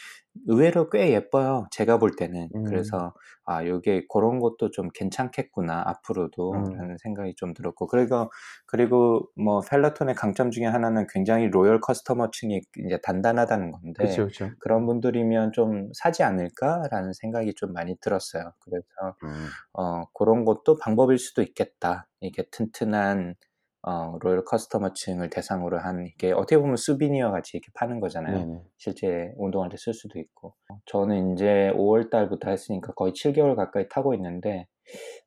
[0.46, 1.66] 의외로 꽤 예뻐요.
[1.70, 2.48] 제가 볼 때는.
[2.54, 2.64] 음.
[2.64, 3.14] 그래서
[3.44, 6.76] 아 요게 그런 것도 좀 괜찮겠구나 앞으로도 음.
[6.76, 8.30] 라는 생각이 좀 들었고 그리고
[8.66, 14.50] 그리고 뭐 펠로톤의 강점 중에 하나는 굉장히 로열 커스터머층이 이제 단단하다는 건데 그렇죠, 그렇죠.
[14.58, 18.52] 그런 분들이면 좀 사지 않을까라는 생각이 좀 많이 들었어요.
[18.60, 18.86] 그래서
[19.24, 19.46] 음.
[19.72, 22.06] 어 그런 것도 방법일 수도 있겠다.
[22.20, 23.34] 이게 튼튼한
[23.82, 28.36] 어 로열 커스터머층을 대상으로 한 이게 어떻게 보면 수비니어 같이 이렇게 파는 거잖아요.
[28.38, 28.62] 네네.
[28.76, 30.54] 실제 운동할 때 쓸 수도 있고.
[30.86, 34.66] 저는 이제 5월 달부터 했으니까 거의 7개월 가까이 타고 있는데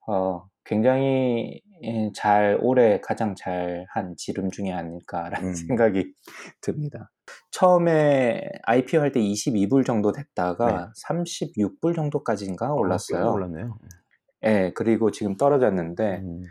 [0.07, 5.53] 어 굉장히 예잘 올해 가장 잘 한 지름 중에 아닐까라는 음.
[5.55, 6.13] 생각이
[6.61, 7.09] 듭니다.
[7.51, 10.21] 처음에 IPO 할 때 22불 정도 네.
[10.23, 13.31] 됐다가 36불 정도까지인가 어, 꽤 올랐어요.
[13.31, 13.77] 올랐네요.
[14.45, 14.71] 예.
[14.75, 16.43] 그리고 지금 떨어졌는데 음.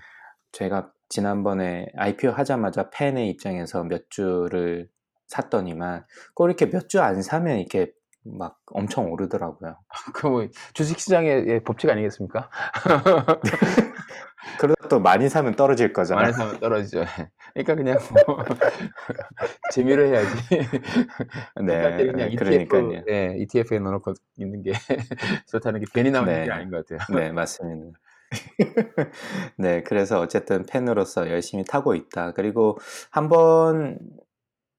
[0.53, 4.89] 제가 지난번에 IPO 하자마자 팬의 입장에서 몇 주를
[5.29, 6.05] 샀더니만
[6.35, 7.93] 꼭 이렇게 몇 주 안 사면 이렇게
[8.25, 9.77] 막 엄청 오르더라고요.
[10.15, 12.51] 그뭐 주식시장의 예, 법칙 아니겠습니까?
[14.59, 16.23] 그러다 또 많이 사면 떨어질 거잖아요.
[16.23, 17.05] 많이 사면 떨어지죠.
[17.55, 18.45] 그러니까 그냥 뭐
[19.73, 20.29] 재미로 해야지.
[21.57, 23.03] 할때 그냥 네, ETF, 그러니까요.
[23.11, 24.73] 예, ETF에 넣어놓고 있는 게
[25.49, 26.45] 좋다는 게 괜히 나오는 네.
[26.45, 27.19] 게 아닌 것 같아요.
[27.19, 27.99] 네, 맞습니다.
[29.59, 32.33] 네, 그래서 어쨌든 팬으로서 열심히 타고 있다.
[32.33, 32.79] 그리고
[33.11, 33.99] 한번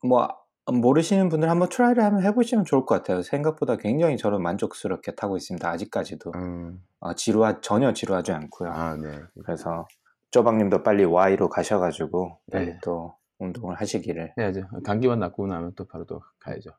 [0.04, 0.30] 뭐
[0.72, 3.22] 모르시는 분들 한번 try를 한번 해보시면 좋을 것 같아요.
[3.22, 5.70] 생각보다 굉장히 저는 만족스럽게 타고 있습니다.
[5.70, 8.70] 아직까지도 음, 어, 지루하 전혀 지루하지 않고요.
[8.72, 9.20] 아, 네.
[9.44, 9.88] 그래서
[10.32, 12.80] 쪼박님도 빨리 Y로 가셔가지고 빨리 네.
[12.84, 14.34] 또 운동을 하시기를.
[14.38, 14.68] 해야죠.
[14.86, 16.70] 감기만 낫고 나면 또 바로 또 가야죠.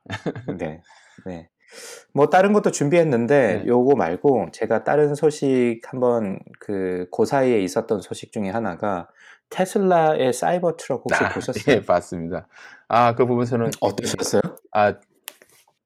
[0.59, 0.81] 네,
[1.27, 1.51] 네.
[2.13, 3.67] 뭐 다른 것도 준비했는데 네.
[3.67, 9.09] 요거 말고 제가 다른 소식 한번 그 그 사이에 있었던 소식 중에 하나가
[9.51, 11.77] 테슬라의 사이버 트럭 혹시 아, 보셨어요?
[11.77, 12.49] 예, 봤습니다.
[12.89, 14.43] 아, 그거 보면 저는 어떠셨어요?
[14.73, 14.95] 아,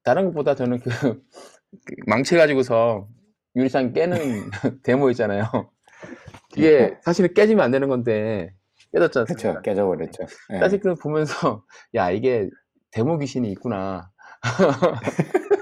[0.03, 3.07] 다른 것보다 저는 그, 그 망쳐가지고서
[3.55, 4.19] 유리창 깨는
[4.83, 5.69] 데모 있잖아요.
[6.53, 8.53] 그게 사실은 깨지면 안 되는 건데
[8.93, 9.61] 깨졌지 그렇죠?
[9.61, 10.25] 깨져버렸죠.
[10.49, 10.59] 네.
[10.59, 11.65] 사실 그걸 보면서
[11.95, 12.49] 야 이게
[12.91, 14.11] 데모 귀신이 있구나.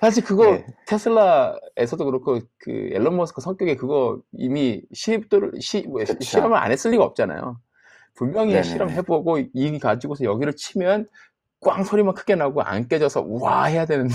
[0.00, 0.66] 사실 그거 네.
[0.86, 6.02] 테슬라에서도 그렇고 그 앨런 머스크 성격에 그거 이미 시도를 시 뭐.
[6.04, 7.58] 실험을 안 했을 리가 없잖아요.
[8.14, 8.70] 분명히 네네네.
[8.70, 11.08] 실험해보고 이 가지고서 여기를 치면
[11.60, 14.14] 꽝 소리만 크게 나고 안 깨져서 우와 해야 되는데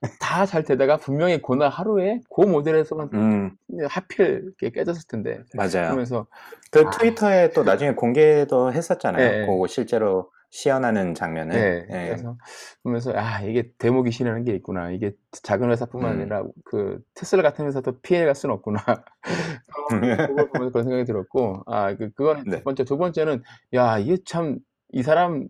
[0.20, 3.56] 다 잘 되다가 분명히 그날 하루에 그 모델에서만 음,
[3.88, 5.86] 하필 깨졌을 텐데 맞아요.
[5.86, 6.26] 그러면서
[6.70, 6.90] 그 아.
[6.90, 9.30] 트위터에 또 나중에 공개도 했었잖아요.
[9.30, 9.46] 네.
[9.46, 11.54] 그거 실제로 시연하는 장면을.
[11.54, 12.06] 네, 네.
[12.08, 12.36] 그래서
[12.82, 14.90] 보면서 아 이게 귀신이라는 게 있구나.
[14.90, 16.20] 이게 작은 회사뿐만 음.
[16.20, 18.82] 아니라 그 테슬라 같은 회사도 피해갈 수는 없구나.
[20.28, 22.56] 그걸 보면서 그런 생각이 들었고 아 그, 그거는 네.
[22.58, 23.42] 첫 번째, 두 번째는
[23.74, 24.58] 야 이게 참
[24.92, 25.46] 이 사람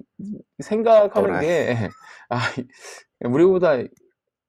[0.59, 1.41] 생각하는.
[1.41, 1.77] 게
[2.29, 2.39] 아,
[3.25, 3.77] 우리보다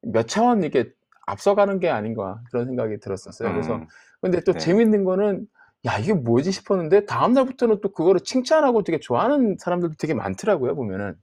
[0.02, 0.92] 몇 차원 이렇게
[1.28, 3.52] 앞서가는 게 아닌가 그런 생각이 들었었어요.
[3.54, 3.88] 그래서 음,
[4.22, 4.60] 근데 또 네.
[4.60, 5.48] 재밌는 거는
[5.86, 11.16] 야 이게 뭐지 싶었는데 다음 날부터는 또 그거를 칭찬하고 되게 좋아하는 사람들도 되게 많더라고요 보면은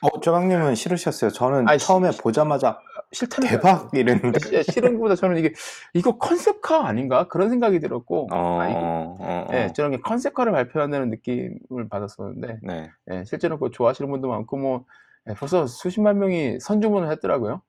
[0.00, 1.30] 어, 조박님은 싫으셨어요.
[1.30, 2.78] 저는 아니, 처음에 시- 보자마자
[3.10, 4.38] 싫다는 대박 이랬는데.
[4.62, 5.52] 시- 싫은 것보다 저는 이게
[5.92, 9.54] 이거 컨셉카 아닌가 그런 생각이 들었고 어, 아, 어, 어, 어.
[9.54, 12.90] 예, 저런 게 컨셉카를 발표한다는 느낌을 받았었는데 네.
[13.10, 14.84] 예, 실제로 그거 좋아하시는 분도 많고 뭐
[15.28, 17.60] 예, 벌써 수십만 명이 선주문을 했더라고요.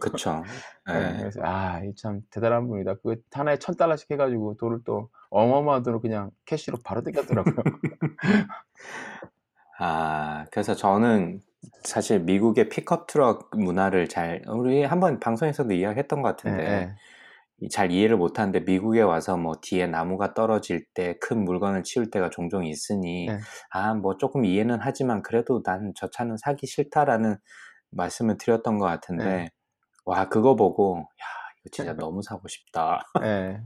[0.00, 0.44] 그쵸.
[0.90, 1.18] 예, 네.
[1.18, 2.94] 그래서 아, 이 참 대단한 분이다.
[3.02, 7.54] 그 하나에 천 달러씩 해가지고 돈을 또 어마어마한 돈을 그냥 cash로 바로 땡겼더라고요.
[9.78, 11.40] 아, 그래서 저는
[11.84, 16.98] 사실 미국의 픽업 트럭 문화를 잘, 우리 한번 방송에서도 이야기했던 것 예, 같은데, 예.
[17.60, 22.30] 이- 잘 이해를 못하는데 미국에 와서 뭐 뒤에 나무가 떨어질 때 큰 물건을 치울 때가
[22.30, 23.38] 종종 있으니, 네.
[23.70, 27.36] 아, 뭐 조금 이해는 하지만 그래도 난 저 차는 사기 싫다라는
[27.90, 29.48] 말씀을 드렸던 것 같은데, 네.
[30.04, 31.26] 와, 그거 보고, 야,
[31.60, 33.02] 이거 진짜 너무 사고 싶다.
[33.24, 33.62] 예.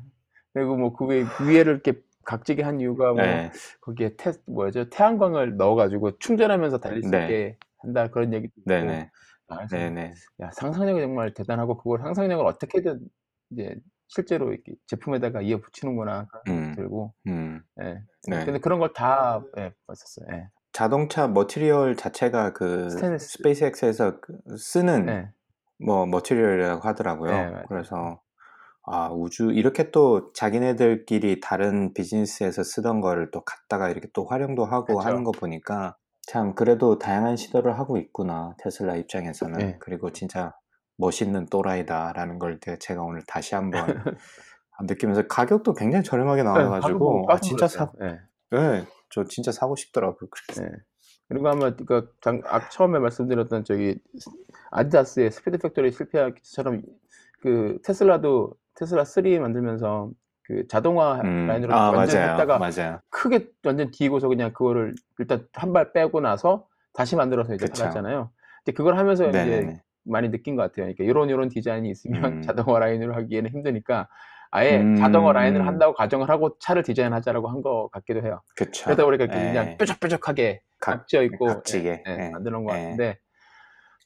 [0.55, 3.51] 그리고 뭐그 위에, 그 위에를 이렇게 각지게 한 이유가 뭐 네.
[3.81, 4.89] 거기에 태, 뭐죠?
[4.91, 7.23] 태양광을 넣어가지고 충전하면서 달릴 수 네.
[7.23, 8.71] 있게 한다 그런 얘기도 있고.
[8.71, 9.11] 네네.
[9.49, 10.15] 아, 네네.
[10.43, 13.01] 야, 상상력이 정말 대단하고 그걸 상상력을 어떻게든
[13.51, 13.77] 이제
[14.09, 16.75] 실제로 이렇게 제품에다가 이어 붙이는구나 음.
[16.77, 17.15] 들고.
[17.27, 17.63] 음.
[17.83, 18.03] 예.
[18.29, 18.45] 네.
[18.45, 20.27] 근데 그런 걸 다 예, 봤었어요.
[20.33, 20.49] 예.
[20.73, 23.29] 자동차 머티리얼 자체가 그 스테인리스.
[23.39, 25.31] 스페이스X에서 그 쓰는 예.
[25.85, 27.31] 뭐 material이라고 하더라고요.
[27.31, 27.63] 네.
[27.69, 28.21] 그래서
[28.85, 34.97] 아 우주 이렇게 또 자기네들끼리 다른 비즈니스에서 쓰던 거를 또 갖다가 이렇게 또 활용도 하고
[34.97, 35.01] 그쵸.
[35.01, 35.97] 하는 거 보니까
[36.27, 39.77] 참 그래도 다양한 시도를 하고 있구나 테슬라 입장에서는 네.
[39.81, 40.53] 그리고 진짜
[40.99, 43.73] 멋있는 또라이다라는 걸 제가- 오늘 다시 한번
[44.83, 47.91] 느끼면서 가격도 굉장히 저렴하게 네, 나와가지고 아 진짜 사.
[48.01, 48.19] 예.
[49.17, 50.29] 네, 저 진짜 사고 싶더라고요.
[50.31, 50.69] 그래서 예.
[51.29, 53.99] 그리고 아마 그 장, 아, 처음에 말씀드렸던 저기
[54.71, 56.83] 아디다스의 스피드 팩토리 실패처럼
[57.41, 60.11] 그 테슬라도 테슬라 3 만들면서
[60.45, 62.31] 그 자동화 음, 라인으로 아, 완전 맞아요.
[62.31, 63.01] 했다가 맞아요.
[63.11, 67.83] 크게 완전 데고서 그냥 그거를 일단 한 발 빼고 나서 다시 만들어서 이제 그쵸.
[67.83, 68.31] 팔았잖아요.
[68.65, 69.83] 근데 그걸 하면서 이제 네네네.
[70.05, 70.87] 많이 느낀 것 같아요.
[70.87, 72.41] 그러니까 이런 이런 디자인이 있으면 음.
[72.43, 74.09] 자동화 라인으로 하기에는 힘드니까
[74.55, 75.67] 아예 음, 자동화 라인을 음.
[75.67, 78.43] 한다고 가정을 하고 차를 디자인하자라고 한 것 같기도 해요.
[78.55, 78.85] 그쵸.
[78.85, 79.29] 그러다 보니까 예.
[79.29, 82.03] 그냥 뾰족뾰족하게 각- 각져 있고 각지게.
[82.07, 82.31] 예, 예, 예.
[82.31, 82.83] 만드는 것 예.
[82.83, 83.19] 같은데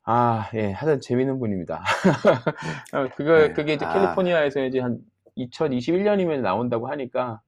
[0.05, 1.83] 아, 예, 하여튼 재밌는 분입니다.
[2.95, 3.53] 어, 그거 네.
[3.53, 3.93] 그게 이제 아.
[3.93, 4.99] 캘리포니아에서 이제 한
[5.37, 7.41] 2021년이면 나온다고 하니까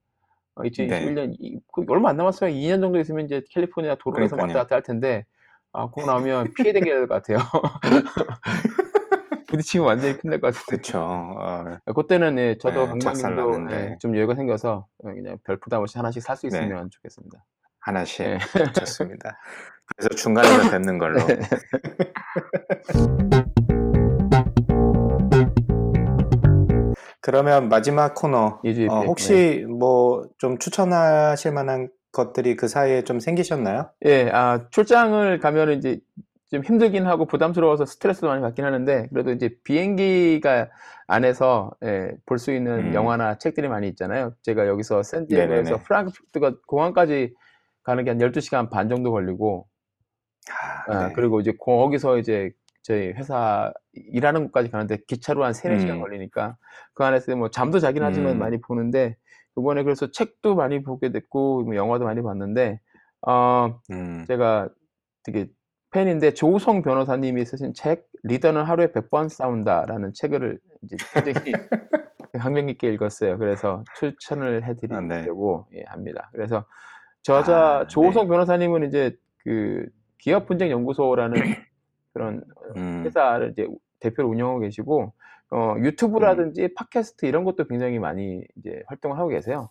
[0.57, 2.51] 어, 2021년 이- 그 얼마 안 남았어요.
[2.53, 4.57] 2년 정도 있으면 이제 캘리포니아 도로에서 그러니까요.
[4.59, 5.25] 왔다 갔다 할 텐데
[5.73, 7.39] 아, 그거 나오면 피해 다겨야 될것 같아요.
[9.49, 10.77] 부딪히면 완전히 큰일 날 것 같은데.
[10.77, 10.99] 그쵸.
[11.01, 12.93] 어, 그때는 예, 저도 네,
[13.53, 13.91] 났는데.
[13.93, 16.57] 예, 좀 여유가 생겨서 어, 그냥 별 부담 없이 하나씩 살수 네.
[16.57, 17.45] 있으면 좋겠습니다.
[17.81, 18.39] 하나씩 네.
[18.79, 19.39] 좋습니다.
[19.97, 21.19] 그래서 중간에서 뵙는 걸로.
[27.21, 28.61] 그러면 마지막 코너.
[28.89, 33.91] 어, 백, 혹시 뭐 좀 추천하실 만한 것들이 그 사이에 좀 생기셨나요?
[34.07, 36.01] 예, 아, 출장을 가면 이제
[36.51, 40.69] 좀 힘들긴 하고 부담스러워서 스트레스도 많이 받긴 하는데, 그래도 이제 비행기가
[41.07, 42.95] 안에서 예, 볼 수 있는 음.
[42.95, 44.35] 영화나 책들이 많이 있잖아요.
[44.43, 45.79] 제가 여기서 샌디에고에서.
[45.85, 47.35] 프랑크푸르트가 공항까지
[47.83, 49.67] 가는 게 한 12시간 반 정도 걸리고,
[50.89, 51.13] 아, 아, 네.
[51.15, 52.51] 그리고 이제 거기서 이제
[52.83, 56.01] 저희 회사 일하는 곳까지 가는데 기차로 한 3, 4시간 음.
[56.01, 56.57] 걸리니까
[56.95, 58.39] 그 안에서 뭐 잠도 자긴 하지만 음.
[58.39, 59.17] 많이 보는데,
[59.59, 62.81] 이번에 그래서 책도 많이 보게 됐고, 뭐 영화도 많이 봤는데,
[63.27, 64.69] 어, 음, 제가
[65.25, 65.49] 되게
[65.91, 71.53] 팬인데 조우성 변호사님이 쓰신 책 리더는 하루에 100번 싸운다라는 책을 이제 굉장히
[72.39, 73.39] 감명 깊게 읽었어요.
[73.39, 76.29] 그래서 추천을 해드리려고 예, 합니다.
[76.33, 76.67] 그래서
[77.23, 78.29] 저자 아, 조우성 네.
[78.29, 79.87] 변호사님은 이제 그
[80.19, 81.33] 기업 분쟁 연구소라는
[82.13, 82.45] 그런
[82.77, 83.67] 음, 회사를 이제
[84.01, 85.13] 대표로 운영하고 계시고
[85.51, 89.71] 어, 유튜브라든지 팟캐스트 이런 것도 굉장히 많이 이제 활동을 하고 계세요.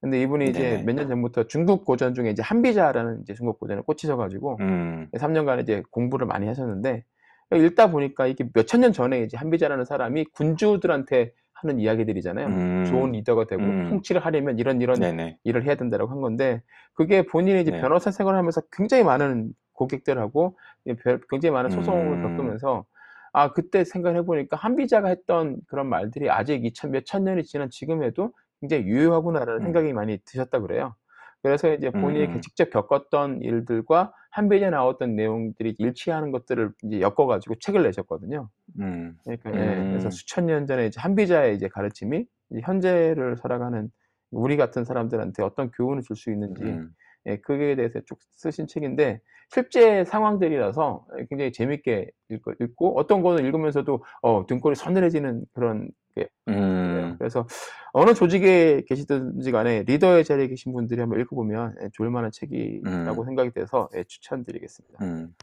[0.00, 0.82] 근데 이분이 이제.
[0.86, 5.60] 몇 년 전부터 중국 고전 중에 이제 한비자라는 이제 중국 고전에 꽂히셔 가지고 음, 3년간
[5.62, 7.04] 이제 공부를 많이 하셨는데
[7.52, 12.46] 읽다 보니까 이게 몇천 년 전에 이제 한비자라는 사람이 군주들한테 하는 이야기들이잖아요.
[12.46, 12.84] 음.
[12.84, 13.88] 좋은 리더가 되고 음.
[13.90, 15.38] 통치를 하려면 이런 이런 네네.
[15.42, 16.62] 일을 해야 된다라고 한 건데
[16.94, 17.80] 그게 본인이 이제 네.
[17.80, 20.56] 변호사 생활을 하면서 굉장히 많은 고객들하고
[21.02, 22.22] 별- 굉장히 많은 소송을 음.
[22.36, 22.84] 겪으면서
[23.32, 28.84] 아 그때 생각해 보니까 한비자가 했던 그런 말들이 아직 2000 몇천 년이 지난 지금에도 굉장히
[28.84, 29.64] 유효하구나라는 음.
[29.64, 30.94] 생각이 많이 드셨다 그래요.
[31.42, 32.40] 그래서 이제 본인이 음, 음.
[32.40, 38.48] 직접 겪었던 일들과 한비자에 나왔던 내용들이 일치하는 것들을 이제 엮어가지고 책을 내셨거든요.
[38.80, 39.90] 음, 그러니까 예, 음.
[39.90, 43.88] 그래서 수천 년 전에 이제 한비자의 이제 가르침이 이제 현재를 살아가는
[44.30, 46.90] 우리 같은 사람들한테 어떤 교훈을 줄 수 있는지 음,
[47.28, 49.20] 예, 그에 대해서 쭉 쓰신 책인데
[49.50, 57.46] 실제 상황들이라서 굉장히 재밌게 읽고, 어떤 거는 읽으면서도 어, 등골이 서늘해지는 그런 게 음, 그래서
[57.92, 63.24] 어느 조직에 계시든지 간에 리더의 자리에 계신 분들이 한번 읽어보면 예, 좋을 만한 책이라고 음.
[63.24, 65.04] 생각이 돼서 예, 추천드리겠습니다.
[65.04, 65.34] 음.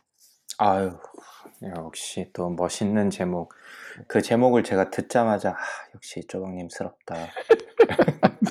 [0.57, 0.91] 아유,
[1.63, 3.53] 역시 또 멋있는 제목.
[4.07, 5.55] 그 제목을 제가 듣자마자, 아,
[5.93, 7.15] 역시 쪼박님스럽다.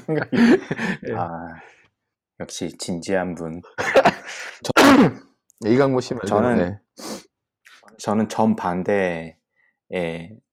[0.04, 0.30] 생각이,
[1.08, 1.12] 예.
[1.16, 1.48] 아,
[2.40, 3.62] 역시 진지한 분.
[5.66, 6.80] 예, 이강모 씨 말대로 저는 예.
[7.98, 9.36] 저는 전 반대의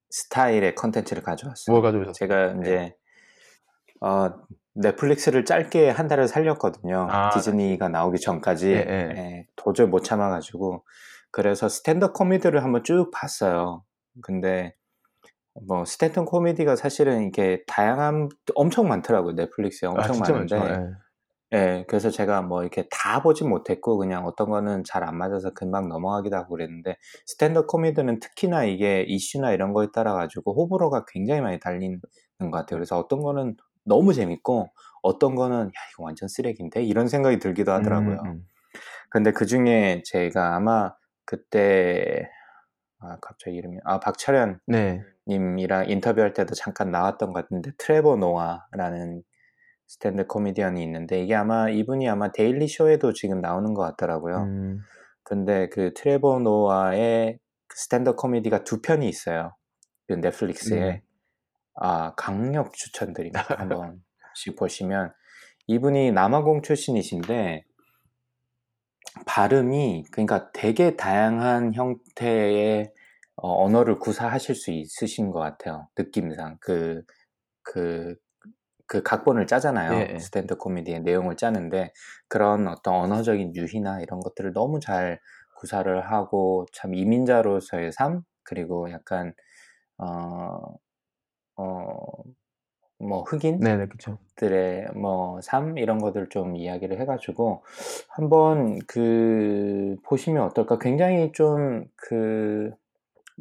[0.09, 1.73] 스타일의 컨텐츠를 가져왔어요.
[1.73, 2.13] 뭐 가져오셨어요?
[2.13, 2.95] 제가 이제,
[4.01, 4.29] 어,
[4.73, 7.07] 넷플릭스를 짧게 한 달을 살렸거든요.
[7.09, 8.71] 아, 디즈니가 나오기 전까지.
[8.71, 9.13] 예, 예.
[9.17, 10.85] 예, 도저히 못 참아가지고.
[11.31, 13.83] 그래서 스탠드 코미디를 한번 쭉 봤어요.
[14.21, 14.75] 근데,
[15.65, 19.33] 뭐, 스탠드 코미디가 사실은 이게 다양한, 엄청 많더라고요.
[19.33, 20.57] 넷플릭스에 아, 엄청 진짜 많은데.
[20.57, 20.95] 많죠.
[21.53, 21.57] 예.
[21.57, 25.89] 예, 그래서 제가 뭐 이렇게 다 보진 못했고, 그냥 어떤 거는 잘 안 맞아서 금방
[25.89, 26.95] 넘어가기도 하고 그랬는데,
[27.25, 31.99] 스탠드 코미디는 특히나 이게 이슈나 이런 거에 따라 가지고 호불호가 굉장히 많이 갈리는
[32.39, 32.77] 것 같아요.
[32.77, 34.69] 그래서 어떤 거는 너무 재밌고,
[35.03, 36.83] 어떤 거는, 야, 이거 완전 쓰레기인데?
[36.83, 38.17] 이런 생각이 들기도 하더라고요.
[38.25, 38.45] 음, 음.
[39.09, 40.93] 근데 그 중에 제가 아마
[41.25, 42.29] 그때,
[42.99, 45.01] 아, 갑자기 이름이, 아, 박철현 네.
[45.27, 49.23] 님이랑 인터뷰할 때도 잠깐 나왔던 것 같은데 트레버 노아라는
[49.91, 54.37] 스탠드 코미디언이 있는데 이게 아마 이분이 아마 데일리 쇼에도 지금 나오는 것 같더라고요.
[54.37, 54.79] 음,
[55.21, 57.37] 근데 그 트레버 노아의
[57.67, 59.53] 그 스탠드 코미디가 두 편이 있어요.
[60.07, 61.03] 그 넷플릭스에 네.
[61.75, 63.43] 아 강력 추천드립니다.
[63.57, 65.11] 한번씩 보시면
[65.67, 67.65] 이분이 남아공 출신이신데
[69.25, 72.93] 발음이 그러니까 되게 다양한 형태의
[73.35, 75.89] 어, 언어를 구사하실 수 있으신 것 같아요.
[75.97, 77.03] 느낌상 그,
[77.61, 78.15] 그,
[78.91, 79.93] 그 각본을 짜잖아요.
[79.93, 80.19] 예, 예.
[80.19, 81.93] 스탠드 코미디의 내용을 짜는데
[82.27, 85.19] 그런 어떤 언어적인 유희나 이런 것들을 너무 잘
[85.57, 89.33] 구사를 하고 참 이민자로서의 삶 그리고 약간
[89.97, 90.75] 어
[91.57, 92.23] 어
[92.99, 94.17] 뭐 흑인 네네 그쵸.
[94.35, 97.63] 들의 뭐 삶 이런 것들 좀 이야기를 해가지고
[98.09, 100.77] 한번 그 보시면 어떨까?
[100.79, 102.71] 굉장히 좀그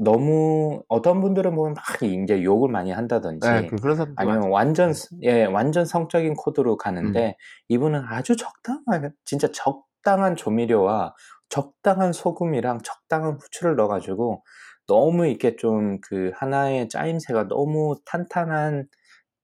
[0.02, 3.76] 너무 어떤 분들은 보면 막 이제 욕을 많이 한다든지 네, 그,
[4.16, 4.50] 아니면.
[4.50, 5.18] 완전 네.
[5.22, 6.78] 예 완전 성적인 코드로 음.
[6.78, 7.36] 가는데
[7.68, 11.14] 이분은 아주 적당한 진짜 적당한 조미료와
[11.50, 14.42] 적당한 소금이랑 적당한 후추를 넣어가지고
[14.86, 18.88] 너무 이렇게 좀 그 하나의 짜임새가 너무 탄탄한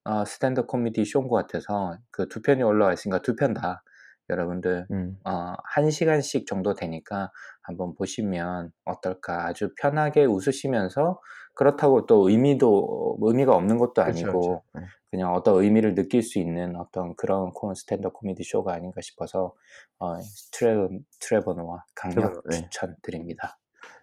[0.05, 3.83] 어, 스탠드 코미디 쇼인 것 같아서 그 두 편이 올라와 있으니까 두 편 다
[4.29, 5.17] 여러분들 음.
[5.23, 11.19] 어, 한 시간씩 정도 되니까 한번 보시면 어떨까 아주 편하게 웃으시면서
[11.53, 14.61] 그렇다고 또 의미도 의미가 없는 것도 아니고 그쵸.
[14.73, 14.81] 네.
[15.09, 19.53] 그냥 어떤 의미를 느낄 수 있는 어떤 그런 코- 스탠드 코미디 쇼가 아닌가 싶어서
[19.99, 20.17] 어,
[20.51, 20.87] 트레,
[21.19, 22.57] 트레버 노아 강력 네.
[22.57, 23.57] 추천드립니다.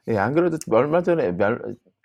[0.08, 1.32] 예, 안 그래도 얼마 전에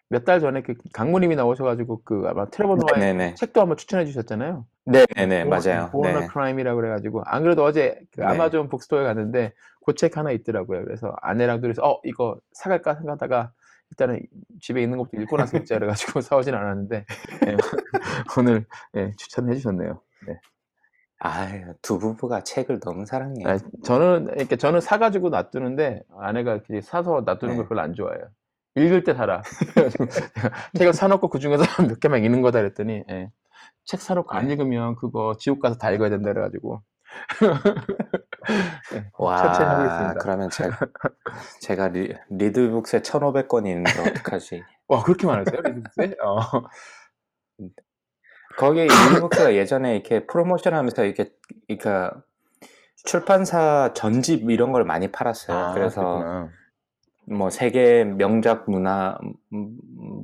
[0.09, 3.35] 몇달 전에 그 강모님이 나오셔가지고 그 아마 트레버 노아의 네네네.
[3.35, 4.65] 책도 한번 추천해 주셨잖아요.
[4.91, 5.89] 네네네 맞아요.
[5.91, 6.27] Born a 네.
[6.27, 8.27] Crime이라고 그래가지고 안 그래도 어제 그 네.
[8.27, 9.53] 아마존 북스토어에 갔는데
[9.85, 10.83] 그 책 하나 있더라고요.
[10.85, 13.51] 그래서 아내랑 둘이서 어 이거 사갈까 생각하다가
[13.91, 14.21] 일단은
[14.61, 17.05] 집에 있는 것부터 읽고 나서 읽자 그래가지고 사오진 않았는데
[17.47, 17.57] 예,
[18.39, 18.65] 오늘
[18.97, 20.01] 예, 추천해 주셨네요.
[20.27, 20.39] 네.
[21.19, 23.47] 아유 두 부부가 책을 너무 사랑해요.
[23.49, 27.57] 아, 저는 이렇게 저는 사가지고 놔두는데 아내가 이렇게 사서 놔두는 네.
[27.57, 28.23] 걸 별로 안 좋아해요.
[28.75, 29.41] 읽을 때 내가
[30.77, 33.31] 책을 사놓고 그 중에서 몇 개만 읽는 거다 그랬더니 예.
[33.89, 34.53] 책 사놓고 안 네.
[34.53, 36.83] 읽으면 그거 지옥 가서 다 읽어야 된다 그래가지고
[38.93, 40.13] 예, 천천히 와 하겠습니다.
[40.21, 40.77] 그러면 제가
[41.61, 44.61] 제가 리, 리디북스에 1,500권이 있는데 어떡하지?
[44.89, 46.17] 와 그렇게 많으세요 리디북스에?
[46.23, 46.39] 어.
[48.59, 51.31] 거기 리디북스가 예전에 이렇게 프로모션 하면서 이렇게
[51.67, 52.21] 그러니까
[53.05, 55.57] 출판사 전집 이런 걸 많이 팔았어요.
[55.57, 56.49] 아, 그래서 그렇구나.
[57.29, 59.17] 뭐 세계 명작 문화
[59.53, 59.77] 음,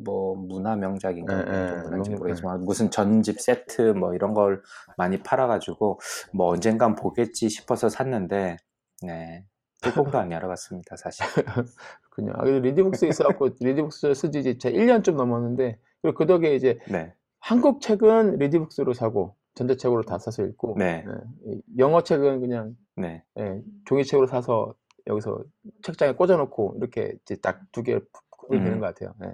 [0.03, 1.39] 뭐 문화 명작인가?
[1.39, 4.61] 예, 뭐 예, 어떤 문화인지 모르겠지만 무슨 전집 세트 뭐 이런 걸
[4.97, 5.99] 많이 팔아가지고
[6.33, 8.57] 뭐 언젠간 보겠지 싶어서 샀는데
[9.03, 9.45] 네.
[9.81, 11.25] 뚜껑도 안 열어봤습니다 사실.
[12.09, 16.79] 그냥 아, 리드북스에 있어갖고 리드북스 쓰지 이제 제 1년 좀 넘었는데 그리고 그 덕에 이제
[16.89, 22.75] 네, 한국 책은 리드북스로 사고 전자책으로 다 사서 읽고 네, 예, 이 영어 책은 그냥
[22.95, 23.23] 네.
[23.37, 24.73] 예, 종이책으로 사서
[25.07, 25.43] 여기서
[25.83, 27.99] 책장에 꽂아놓고 이렇게 이제 딱 두개
[28.29, 28.79] 구분이 되는 음.
[28.79, 29.13] 것 같아요.
[29.23, 29.33] 예.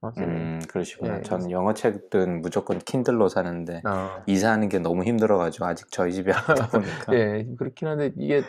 [0.00, 0.26] 확실히.
[0.26, 1.18] 음 그러시구나.
[1.18, 6.32] 예, 전 영어 책은 무조건 킨들로 사는데 아, 이사하는 게 너무 힘들어가지고 아직 저희 집에
[6.32, 7.14] 안 보니까.
[7.14, 8.42] 예, 그렇긴 한데 이게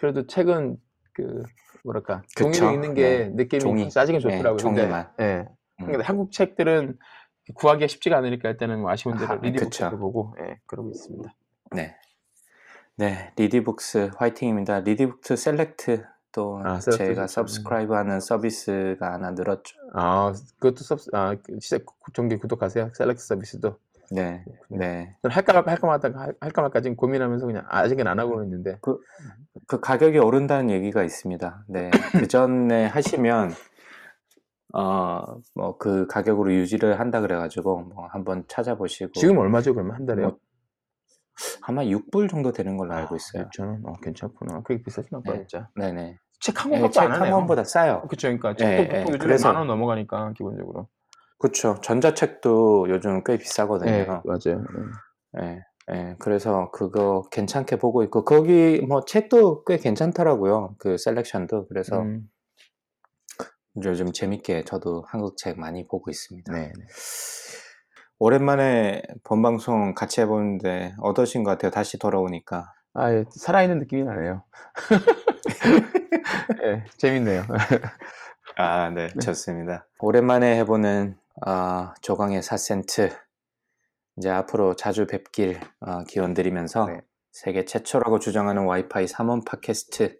[0.00, 0.78] 그래도 책은
[1.12, 1.42] 그
[1.84, 2.22] 뭐랄까.
[2.36, 3.28] 종이로 읽는 게 네.
[3.34, 3.88] 느낌이 종이.
[3.88, 4.56] 네, 좋더라고요.
[4.56, 5.10] 근데, 종이만.
[5.20, 5.46] 예.
[5.80, 5.86] 음.
[5.86, 6.98] 근데 한국 책들은
[7.54, 9.98] 구하기가 쉽지가 않으니까 일단은 뭐 아쉬운 대로 아, 리디북스를 그쵸.
[9.98, 11.32] 보고 예, 그러고 있습니다.
[11.72, 11.96] 네.
[13.00, 14.80] 네, 리디북스 화이팅입니다.
[14.80, 17.32] 리디북스 셀렉트 또 아, 셀렉트 제가 좋죠.
[17.32, 19.74] subscribe 하는 서비스가 하나 늘었죠.
[19.94, 21.80] 아, 그것도 sub, 아, 그 시작
[22.12, 22.90] 정기 구독하세요.
[22.94, 23.78] 셀렉트 서비스도.
[24.10, 25.16] 네, 네.
[25.22, 28.78] 할까 말까 할까 말까 할- 할까 말까 지금 고민하면서 그냥 아직은 안 하고 있는데.
[29.66, 31.64] 그 가격이 오른다는 얘기가 있습니다.
[31.68, 33.52] 네, 그 전에 하시면
[34.74, 35.22] 어,
[35.54, 39.72] 뭐 그 가격으로 유지를 한다 그래가지고 뭐 한번 찾아보시고 지금 얼마죠?
[39.72, 40.26] 그러면 한 달에요?
[40.28, 40.38] 뭐
[41.70, 43.44] 아마 6불 정도 되는 걸로 알고 있어요.
[43.44, 43.82] 6천 원.
[43.86, 44.62] 어, 괜찮구나.
[44.62, 45.38] 그게 비싸진 않다 네.
[45.46, 45.68] 진짜.
[45.76, 46.18] 네네.
[46.40, 47.34] 책한 네, 권밖에 안 책한 하네요.
[47.36, 48.02] 권보다 싸요.
[48.08, 50.88] 그쵸, 그러니까 예, 책도 예, 보통 요즘에 그래서- 만원 넘어가니까 기본적으로.
[51.38, 51.80] 그렇죠.
[51.82, 53.90] 전자책도 요즘 꽤 비싸거든요.
[53.90, 54.64] 네, 맞아요.
[55.40, 55.62] 예,
[55.92, 60.74] 예, 그래서 그거 괜찮게 보고 있고, 거기 뭐 책도 꽤 괜찮더라고요.
[60.78, 61.68] 그 셀렉션도.
[61.68, 62.28] 그래서 음,
[63.84, 66.52] 요즘 재밌게 저도 한국 책 많이 보고 있습니다.
[66.52, 66.84] 네, 네.
[68.22, 71.70] 오랜만에 본방송 같이 해보는데 어떠신 것 같아요?
[71.70, 72.74] 다시 돌아오니까.
[72.92, 74.44] 아, 예, 살아있는 느낌이 나네요.
[76.64, 77.44] 예, 재밌네요.
[78.58, 79.86] 아, 네, 좋습니다.
[80.00, 81.16] 오랜만에 해보는
[81.46, 83.10] 아, 조강의 4센트.
[84.18, 87.00] 이제 앞으로 자주 뵙길 아, 기원 드리면서 네.
[87.32, 90.19] 세계 최초라고 주장하는 와이파이 3원 팟캐스트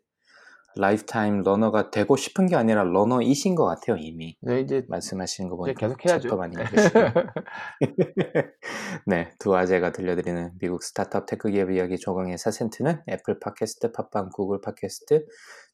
[0.77, 4.37] lifetime learner가 되고 싶은 게 아니라 learner이신 것 같아요, 이미.
[4.41, 6.29] 네, 이제 말씀하시는 거 보니까 계속 해야죠.
[6.29, 7.01] 읽으시고.
[9.07, 14.61] 네, 두 아재가 들려드리는 미국 스타트업 tech 기업 이야기 조강의 4센트는 애플 팟캐스트, 팟빵, 구글
[14.61, 15.25] 팟캐스트,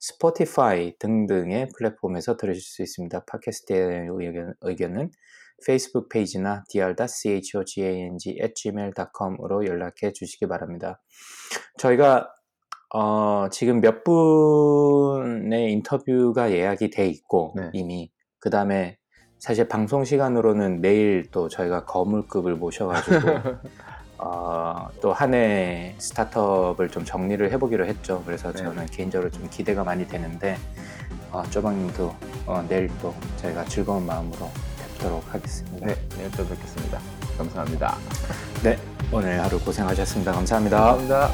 [0.01, 3.25] 스포티파이 등등의 플랫폼에서 들으실 수 있습니다.
[3.27, 5.11] 팟캐스트의 의견, 의견은
[5.65, 11.01] 페이스북 페이지나 dr.chogang@gmail.com으로 연락해 주시기 바랍니다.
[11.79, 12.29] 저희가
[12.95, 17.71] 어, 지금 몇 분의 인터뷰가 예약이 돼 있고 네.
[17.73, 18.97] 이미 그 다음에
[19.39, 23.19] 사실 방송 시간으로는 내일 또 저희가 거물급을 모셔가지고
[24.19, 28.23] 어, 또 한 해 스타트업을 좀 정리를 해보기로 했죠.
[28.25, 28.59] 그래서 네.
[28.63, 30.57] 저는 개인적으로 좀 기대가 많이 되는데
[31.33, 32.15] 어, 쪼방님도
[32.47, 35.87] 어, 내일 또 저희가 즐거운 마음으로 뵙도록 하겠습니다.
[35.87, 36.99] 네, 내일 또 뵙겠습니다.
[37.37, 37.97] 감사합니다.
[38.63, 38.79] 네,
[39.13, 40.33] 오늘 하루 고생하셨습니다.
[40.33, 40.79] 감사합니다.
[40.79, 41.31] 감사합니다.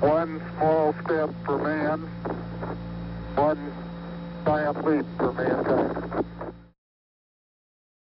[0.00, 2.00] one small step for man,
[3.36, 3.72] one
[4.44, 6.09] giant leap for mankind.